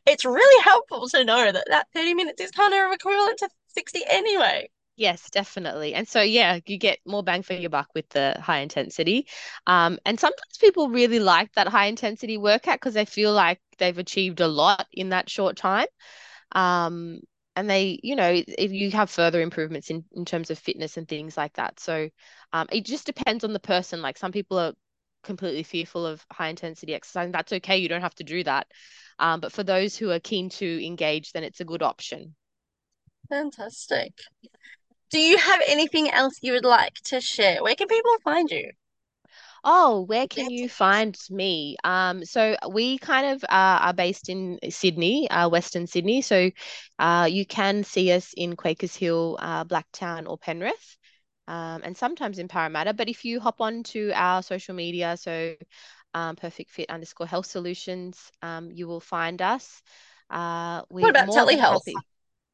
it's 0.05 0.25
really 0.25 0.63
helpful 0.63 1.07
to 1.09 1.23
know 1.23 1.51
that 1.51 1.65
that 1.69 1.87
30 1.93 2.13
minutes 2.13 2.41
is 2.41 2.51
kind 2.51 2.73
of 2.73 2.91
equivalent 2.91 3.39
to 3.39 3.49
60 3.69 4.01
anyway. 4.09 4.69
Yes, 4.97 5.29
definitely. 5.29 5.93
And 5.93 6.07
so, 6.07 6.21
yeah, 6.21 6.59
you 6.65 6.77
get 6.79 6.99
more 7.05 7.21
bang 7.23 7.43
for 7.43 7.53
your 7.53 7.69
buck 7.69 7.87
with 7.93 8.09
the 8.09 8.35
high 8.41 8.59
intensity. 8.59 9.27
Um, 9.67 9.99
and 10.05 10.19
sometimes 10.19 10.57
people 10.59 10.89
really 10.89 11.19
like 11.19 11.53
that 11.53 11.67
high 11.67 11.85
intensity 11.85 12.37
workout 12.37 12.75
because 12.77 12.95
they 12.95 13.05
feel 13.05 13.31
like 13.31 13.61
they've 13.77 13.97
achieved 13.97 14.41
a 14.41 14.47
lot 14.47 14.87
in 14.91 15.09
that 15.09 15.29
short 15.29 15.55
time. 15.55 15.85
Um, 16.53 17.21
and 17.55 17.69
they, 17.69 17.99
you 18.03 18.15
know, 18.15 18.31
if 18.47 18.71
you 18.71 18.91
have 18.91 19.09
further 19.11 19.41
improvements 19.41 19.89
in, 19.91 20.05
in 20.13 20.25
terms 20.25 20.51
of 20.51 20.59
fitness 20.59 20.97
and 20.97 21.07
things 21.07 21.37
like 21.37 21.53
that. 21.53 21.79
So 21.79 22.09
um, 22.53 22.67
it 22.71 22.85
just 22.85 23.05
depends 23.05 23.43
on 23.43 23.53
the 23.53 23.59
person. 23.59 24.01
Like 24.01 24.17
some 24.17 24.31
people 24.31 24.59
are 24.59 24.73
completely 25.23 25.63
fearful 25.63 26.05
of 26.05 26.25
high 26.31 26.49
intensity 26.49 26.95
exercise, 26.95 27.25
and 27.25 27.33
that's 27.35 27.53
okay. 27.53 27.77
You 27.77 27.89
don't 27.89 28.01
have 28.01 28.15
to 28.15 28.25
do 28.25 28.43
that. 28.45 28.67
Um, 29.19 29.41
but 29.41 29.53
for 29.53 29.63
those 29.63 29.97
who 29.97 30.11
are 30.11 30.19
keen 30.19 30.49
to 30.51 30.85
engage, 30.85 31.33
then 31.33 31.43
it's 31.43 31.61
a 31.61 31.65
good 31.65 31.83
option. 31.83 32.35
Fantastic 33.29 34.13
do 35.09 35.19
you 35.19 35.37
have 35.37 35.61
anything 35.67 36.09
else 36.09 36.35
you 36.41 36.53
would 36.53 36.65
like 36.65 36.95
to 37.05 37.21
share? 37.21 37.63
Where 37.63 37.75
can 37.75 37.87
people 37.87 38.17
find 38.23 38.49
you? 38.51 38.71
Oh, 39.63 40.01
where 40.01 40.27
can 40.27 40.49
you 40.49 40.69
find 40.69 41.17
me? 41.29 41.75
Um, 41.83 42.23
so 42.25 42.55
we 42.69 42.97
kind 42.99 43.27
of 43.35 43.43
uh, 43.43 43.47
are 43.81 43.93
based 43.93 44.29
in 44.29 44.59
Sydney, 44.69 45.29
uh, 45.29 45.49
Western 45.49 45.87
Sydney. 45.87 46.21
So 46.21 46.51
uh, 46.99 47.27
you 47.29 47.45
can 47.45 47.83
see 47.83 48.11
us 48.11 48.33
in 48.35 48.55
Quakers 48.55 48.95
Hill, 48.95 49.37
uh, 49.41 49.65
Blacktown, 49.65 50.27
or 50.29 50.37
Penrith, 50.37 50.97
um, 51.47 51.81
and 51.83 51.97
sometimes 51.97 52.39
in 52.39 52.47
Parramatta. 52.47 52.93
But 52.93 53.09
if 53.09 53.25
you 53.25 53.39
hop 53.39 53.59
on 53.61 53.83
to 53.85 54.11
our 54.13 54.41
social 54.43 54.75
media, 54.75 55.17
so 55.17 55.55
um, 56.13 56.35
Perfect 56.35 56.71
Fit 56.71 56.89
underscore 56.89 57.27
Health 57.27 57.47
Solutions, 57.47 58.31
um, 58.41 58.71
you 58.71 58.87
will 58.87 59.01
find 59.01 59.41
us. 59.41 59.81
Uh, 60.29 60.83
what 60.89 61.09
about 61.09 61.31
telehealth? 61.31 61.93
Happy. 61.95 62.07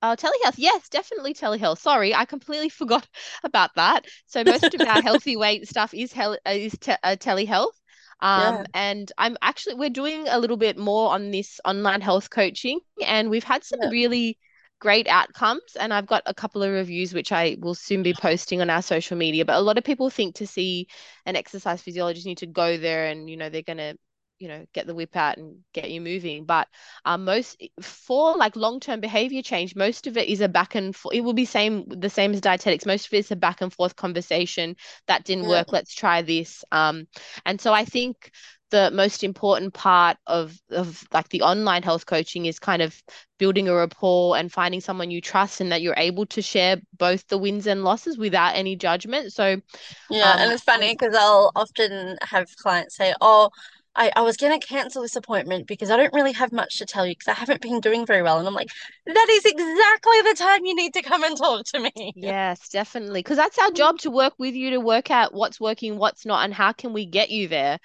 Oh, 0.05 0.17
telehealth. 0.17 0.55
Yes, 0.57 0.89
definitely 0.89 1.33
telehealth. 1.33 1.79
Sorry, 1.79 2.13
I 2.13 2.25
completely 2.25 2.67
forgot 2.81 3.07
about 3.45 3.71
that. 3.77 4.05
So 4.27 4.43
most 4.43 4.73
of 4.73 4.81
our 4.81 5.01
healthy 5.01 5.37
weight 5.37 5.67
stuff 5.67 5.93
is 5.93 6.11
hel- 6.11 6.37
is 6.45 6.77
te- 6.79 6.97
uh, 7.01 7.15
telehealth. 7.17 7.71
Um, 8.19 8.55
yeah. 8.55 8.63
and 8.73 9.11
I'm 9.17 9.37
actually 9.41 9.75
we're 9.75 9.89
doing 9.89 10.27
a 10.27 10.39
little 10.39 10.57
bit 10.57 10.77
more 10.77 11.11
on 11.11 11.31
this 11.31 11.59
online 11.63 12.01
health 12.01 12.29
coaching, 12.29 12.81
and 13.05 13.29
we've 13.29 13.45
had 13.45 13.63
some 13.63 13.79
yeah. 13.81 13.89
really 13.89 14.37
great 14.81 15.07
outcomes. 15.07 15.77
And 15.79 15.93
I've 15.93 16.05
got 16.07 16.23
a 16.25 16.33
couple 16.33 16.63
of 16.63 16.71
reviews 16.71 17.13
which 17.13 17.31
I 17.31 17.55
will 17.61 17.75
soon 17.75 18.03
be 18.03 18.13
posting 18.13 18.59
on 18.59 18.69
our 18.69 18.81
social 18.81 19.15
media. 19.15 19.45
But 19.45 19.55
a 19.55 19.61
lot 19.61 19.77
of 19.77 19.85
people 19.85 20.09
think 20.09 20.35
to 20.35 20.47
see 20.47 20.87
an 21.25 21.37
exercise 21.37 21.81
physiologist 21.81 22.25
need 22.25 22.39
to 22.39 22.45
go 22.45 22.75
there, 22.75 23.05
and 23.07 23.29
you 23.29 23.37
know 23.37 23.49
they're 23.49 23.61
gonna 23.61 23.95
you 24.39 24.47
know 24.47 24.65
get 24.73 24.87
the 24.87 24.95
whip 24.95 25.15
out 25.15 25.37
and 25.37 25.57
get 25.73 25.89
you 25.89 26.01
moving. 26.01 26.45
But 26.45 26.67
um, 27.05 27.25
most 27.25 27.61
for 27.81 28.35
like 28.35 28.55
long-term 28.55 28.99
behavior 28.99 29.41
change 29.41 29.75
most 29.75 30.07
of 30.07 30.17
it 30.17 30.27
is 30.27 30.41
a 30.41 30.47
back 30.49 30.75
and 30.75 30.95
forth 30.95 31.15
it 31.15 31.21
will 31.21 31.33
be 31.33 31.45
same 31.45 31.85
the 31.87 32.09
same 32.09 32.33
as 32.33 32.41
dietetics. 32.41 32.85
Most 32.85 33.07
of 33.07 33.13
it's 33.13 33.31
a 33.31 33.35
back 33.35 33.61
and 33.61 33.71
forth 33.71 33.95
conversation 33.95 34.75
that 35.07 35.23
didn't 35.23 35.45
yeah. 35.45 35.49
work. 35.49 35.71
Let's 35.71 35.93
try 35.93 36.21
this. 36.21 36.63
Um 36.71 37.07
and 37.45 37.59
so 37.59 37.73
i 37.73 37.85
think 37.85 38.31
the 38.73 38.89
most 38.89 39.23
important 39.23 39.71
part 39.71 40.17
of 40.25 40.59
of 40.71 41.05
like 41.13 41.29
the 41.29 41.43
online 41.43 41.83
health 41.83 42.07
coaching 42.07 42.47
is 42.47 42.57
kind 42.57 42.81
of 42.81 42.99
building 43.37 43.69
a 43.69 43.75
rapport 43.75 44.35
and 44.35 44.51
finding 44.51 44.81
someone 44.81 45.11
you 45.11 45.21
trust 45.21 45.61
and 45.61 45.71
that 45.71 45.83
you're 45.83 45.93
able 45.95 46.25
to 46.25 46.41
share 46.41 46.81
both 46.97 47.27
the 47.27 47.37
wins 47.37 47.67
and 47.67 47.83
losses 47.83 48.17
without 48.17 48.55
any 48.55 48.75
judgment. 48.75 49.31
So 49.31 49.61
yeah 50.09 50.31
um, 50.31 50.39
and 50.39 50.51
it's 50.51 50.63
funny 50.63 50.95
because 50.97 51.15
i'll 51.15 51.51
often 51.55 52.17
have 52.23 52.47
clients 52.57 52.95
say 52.95 53.13
oh 53.21 53.51
I, 53.95 54.11
I 54.15 54.21
was 54.21 54.37
going 54.37 54.59
to 54.59 54.65
cancel 54.65 55.01
this 55.01 55.15
appointment 55.15 55.67
because 55.67 55.91
I 55.91 55.97
don't 55.97 56.13
really 56.13 56.31
have 56.33 56.51
much 56.51 56.77
to 56.79 56.85
tell 56.85 57.05
you 57.05 57.13
because 57.13 57.27
I 57.27 57.33
haven't 57.39 57.61
been 57.61 57.79
doing 57.79 58.05
very 58.05 58.23
well. 58.23 58.39
And 58.39 58.47
I'm 58.47 58.53
like, 58.53 58.69
that 59.05 59.27
is 59.29 59.45
exactly 59.45 60.21
the 60.21 60.35
time 60.37 60.65
you 60.65 60.75
need 60.75 60.93
to 60.93 61.03
come 61.03 61.23
and 61.23 61.37
talk 61.37 61.65
to 61.73 61.79
me. 61.79 62.15
Yes, 62.15 62.69
definitely. 62.69 63.19
Because 63.19 63.37
that's 63.37 63.59
our 63.59 63.71
job 63.71 63.99
to 63.99 64.11
work 64.11 64.33
with 64.37 64.55
you 64.55 64.71
to 64.71 64.79
work 64.79 65.11
out 65.11 65.33
what's 65.33 65.59
working, 65.59 65.97
what's 65.97 66.25
not, 66.25 66.43
and 66.43 66.53
how 66.53 66.71
can 66.71 66.93
we 66.93 67.05
get 67.05 67.29
you 67.29 67.47
there. 67.47 67.79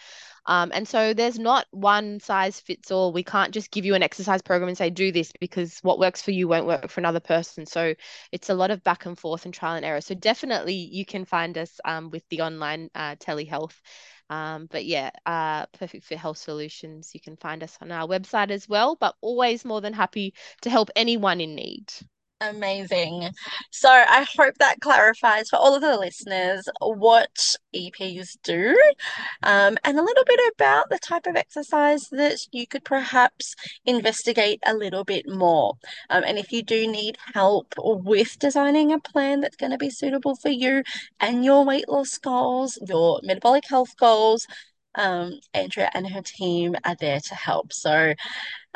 Um, 0.47 0.71
and 0.75 0.89
so 0.89 1.13
there's 1.13 1.39
not 1.39 1.67
one 1.73 2.21
size 2.21 2.59
fits 2.59 2.91
all. 2.91 3.13
We 3.13 3.23
can't 3.23 3.53
just 3.53 3.71
give 3.71 3.85
you 3.85 3.95
an 3.95 4.03
exercise 4.03 4.41
program 4.41 4.69
and 4.69 4.79
say, 4.79 4.89
do 4.89 5.13
this 5.13 5.31
because 5.41 5.79
what 5.83 5.99
works 5.99 6.23
for 6.23 6.31
you 6.31 6.49
won't 6.49 6.67
work 6.67 6.89
for 6.89 7.01
another 7.01 7.21
person. 7.21 7.67
So 7.67 7.95
it's 8.33 8.49
a 8.49 8.55
lot 8.55 8.71
of 8.71 8.83
back 8.83 9.05
and 9.05 9.19
forth 9.19 9.45
and 9.45 9.53
trial 9.53 9.77
and 9.77 9.85
error. 9.85 10.01
So 10.01 10.15
definitely 10.15 10.75
you 10.75 11.05
can 11.05 11.27
find 11.27 11.59
us 11.59 11.79
um, 11.85 12.11
with 12.11 12.23
the 12.31 12.41
online 12.41 12.89
uh, 12.95 13.17
telehealth. 13.17 13.75
Um, 14.31 14.67
but 14.71 14.85
yeah, 14.85 15.11
uh, 15.27 15.67
Perfect 15.67 16.05
Fit 16.05 16.19
Health 16.19 16.39
Solutions. 16.39 17.11
You 17.15 17.21
can 17.21 17.37
find 17.37 17.63
us 17.63 17.79
on 17.81 17.91
our 17.93 18.07
website 18.07 18.51
as 18.51 18.69
well, 18.69 18.97
but 18.97 19.15
always 19.21 19.65
more 19.65 19.81
than 19.81 19.93
happy 19.95 20.35
to 20.63 20.71
help 20.71 20.91
anyone 20.97 21.41
in 21.41 21.55
need. 21.55 21.93
Amazing. 22.41 23.31
So 23.73 23.89
I 23.91 24.25
hope 24.37 24.55
that 24.59 24.81
clarifies 24.81 25.49
for 25.49 25.57
all 25.57 25.75
of 25.75 25.81
the 25.83 25.97
listeners 25.99 26.69
what 26.81 27.37
EPs 27.75 28.37
do 28.45 28.81
um, 29.43 29.77
and 29.83 29.99
a 29.99 30.03
little 30.03 30.23
bit 30.25 30.39
about 30.55 30.89
the 30.89 31.01
type 31.01 31.27
of 31.27 31.35
exercise 31.35 32.07
that 32.13 32.39
you 32.53 32.69
could 32.69 32.85
perhaps 32.85 33.57
investigate 33.85 34.61
a 34.65 34.75
little 34.75 35.03
bit 35.03 35.29
more. 35.29 35.75
Um, 36.11 36.23
and 36.25 36.39
if 36.39 36.53
you 36.53 36.63
do 36.63 36.87
need 36.87 37.19
help 37.35 37.75
with 37.77 38.39
designing 38.39 38.93
a 38.93 39.01
plan 39.01 39.41
that's 39.41 39.57
going 39.57 39.73
to 39.73 39.79
be 39.79 39.91
suitable 39.91 40.37
for 40.37 40.51
you 40.51 40.85
and 41.19 41.45
your 41.45 41.65
weight 41.65 41.89
loss 41.89 42.19
goals, 42.19 42.79
your 42.87 43.19
metabolic 43.25 43.65
health 43.69 43.97
goals, 43.99 44.47
um, 44.99 45.41
Andrea 45.55 45.91
and 45.95 46.07
her 46.11 46.23
team 46.23 46.77
are 46.85 46.97
there 47.01 47.21
to 47.21 47.35
help. 47.35 47.73
So 47.73 48.15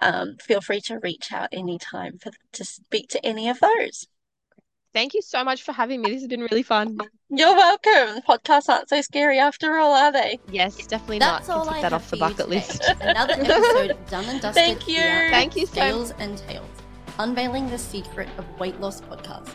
um, 0.00 0.36
feel 0.40 0.60
free 0.60 0.80
to 0.82 0.98
reach 1.00 1.32
out 1.32 1.48
anytime 1.52 2.18
for, 2.18 2.30
to 2.52 2.64
speak 2.64 3.08
to 3.10 3.26
any 3.26 3.48
of 3.48 3.60
those. 3.60 4.06
Thank 4.94 5.14
you 5.14 5.22
so 5.22 5.42
much 5.42 5.62
for 5.62 5.72
having 5.72 6.02
me. 6.02 6.10
This 6.10 6.20
has 6.20 6.28
been 6.28 6.42
really 6.42 6.62
fun. 6.62 6.98
You're 7.30 7.54
welcome. 7.54 8.22
Podcasts 8.28 8.68
aren't 8.68 8.90
so 8.90 9.00
scary 9.00 9.38
after 9.38 9.78
all, 9.78 9.94
are 9.94 10.12
they? 10.12 10.38
Yes, 10.50 10.86
definitely 10.86 11.18
That's 11.18 11.48
not. 11.48 11.56
All 11.56 11.64
Can 11.64 11.74
I 11.74 11.82
that 11.82 11.92
off 11.94 12.10
the 12.10 12.18
bucket 12.18 12.50
list. 12.50 12.82
Another 13.00 13.32
episode 13.32 13.96
done 14.10 14.24
and 14.26 14.40
dusted. 14.40 14.54
Thank 14.54 14.86
you. 14.86 15.00
Thank 15.00 15.56
you, 15.56 15.64
Scales 15.64 16.10
so 16.10 16.16
and 16.18 16.36
Tails, 16.36 16.68
unveiling 17.18 17.70
the 17.70 17.78
secret 17.78 18.28
of 18.36 18.46
weight 18.60 18.78
loss 18.80 19.00
podcast. 19.00 19.48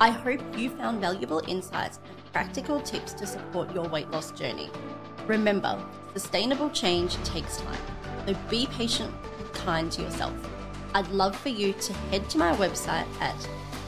I 0.00 0.10
hope 0.10 0.40
you 0.56 0.70
found 0.70 1.00
valuable 1.00 1.42
insights 1.48 1.98
and 2.06 2.32
practical 2.32 2.80
tips 2.80 3.14
to 3.14 3.26
support 3.26 3.74
your 3.74 3.88
weight 3.88 4.08
loss 4.12 4.30
journey. 4.30 4.70
Remember, 5.28 5.80
sustainable 6.14 6.70
change 6.70 7.14
takes 7.22 7.58
time, 7.58 7.78
so 8.26 8.34
be 8.48 8.66
patient 8.66 9.14
and 9.38 9.52
kind 9.52 9.92
to 9.92 10.02
yourself. 10.02 10.34
I'd 10.94 11.06
love 11.08 11.36
for 11.36 11.50
you 11.50 11.74
to 11.74 11.92
head 12.10 12.30
to 12.30 12.38
my 12.38 12.56
website 12.56 13.06
at 13.20 13.36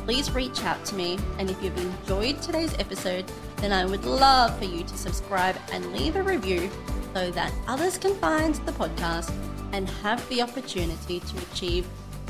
please 0.05 0.31
reach 0.33 0.63
out 0.65 0.85
to 0.85 0.95
me. 0.95 1.19
And 1.39 1.49
if 1.49 1.63
you've 1.63 1.79
enjoyed 1.79 2.43
today's 2.43 2.75
episode, 2.79 3.25
then 3.57 3.73
I 3.73 3.87
would 3.87 4.05
love 4.05 4.59
for 4.59 4.67
you 4.67 4.85
to 4.85 4.99
subscribe 4.99 5.57
and 5.73 5.91
leave 5.95 6.17
a 6.17 6.23
review 6.23 6.69
so 7.15 7.31
that 7.31 7.51
others 7.67 7.97
can 7.97 8.15
find 8.17 8.57
the 8.67 8.73
podcast 8.73 9.33
and 9.73 9.89
have 9.89 10.27
the 10.29 10.43
opportunity 10.43 11.21
to 11.21 11.39
achieve 11.51 11.87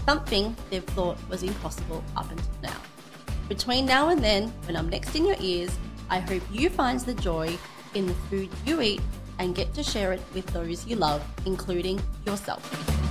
something 0.07 0.57
they've 0.70 0.85
thought 0.85 1.18
was 1.28 1.42
impossible 1.42 2.02
up 2.16 2.31
until 2.31 2.55
now. 2.62 2.76
Between 3.48 3.87
now 3.87 4.09
and 4.09 4.22
then, 4.22 4.52
when 4.64 4.76
I'm 4.76 4.88
next 4.88 5.14
in 5.14 5.26
your 5.26 5.37
ears, 5.40 5.76
I 6.09 6.20
hope 6.20 6.42
you 6.50 6.70
find 6.70 7.00
the 7.00 7.14
joy 7.14 7.57
in 7.94 8.07
the 8.07 8.14
food 8.31 8.48
you 8.64 8.81
eat 8.81 9.00
and 9.38 9.55
get 9.55 9.74
to 9.74 9.83
share 9.83 10.12
it 10.12 10.20
with 10.35 10.46
those 10.46 10.87
you 10.87 10.96
love, 10.96 11.22
including 11.46 12.00
yourself. 12.26 13.01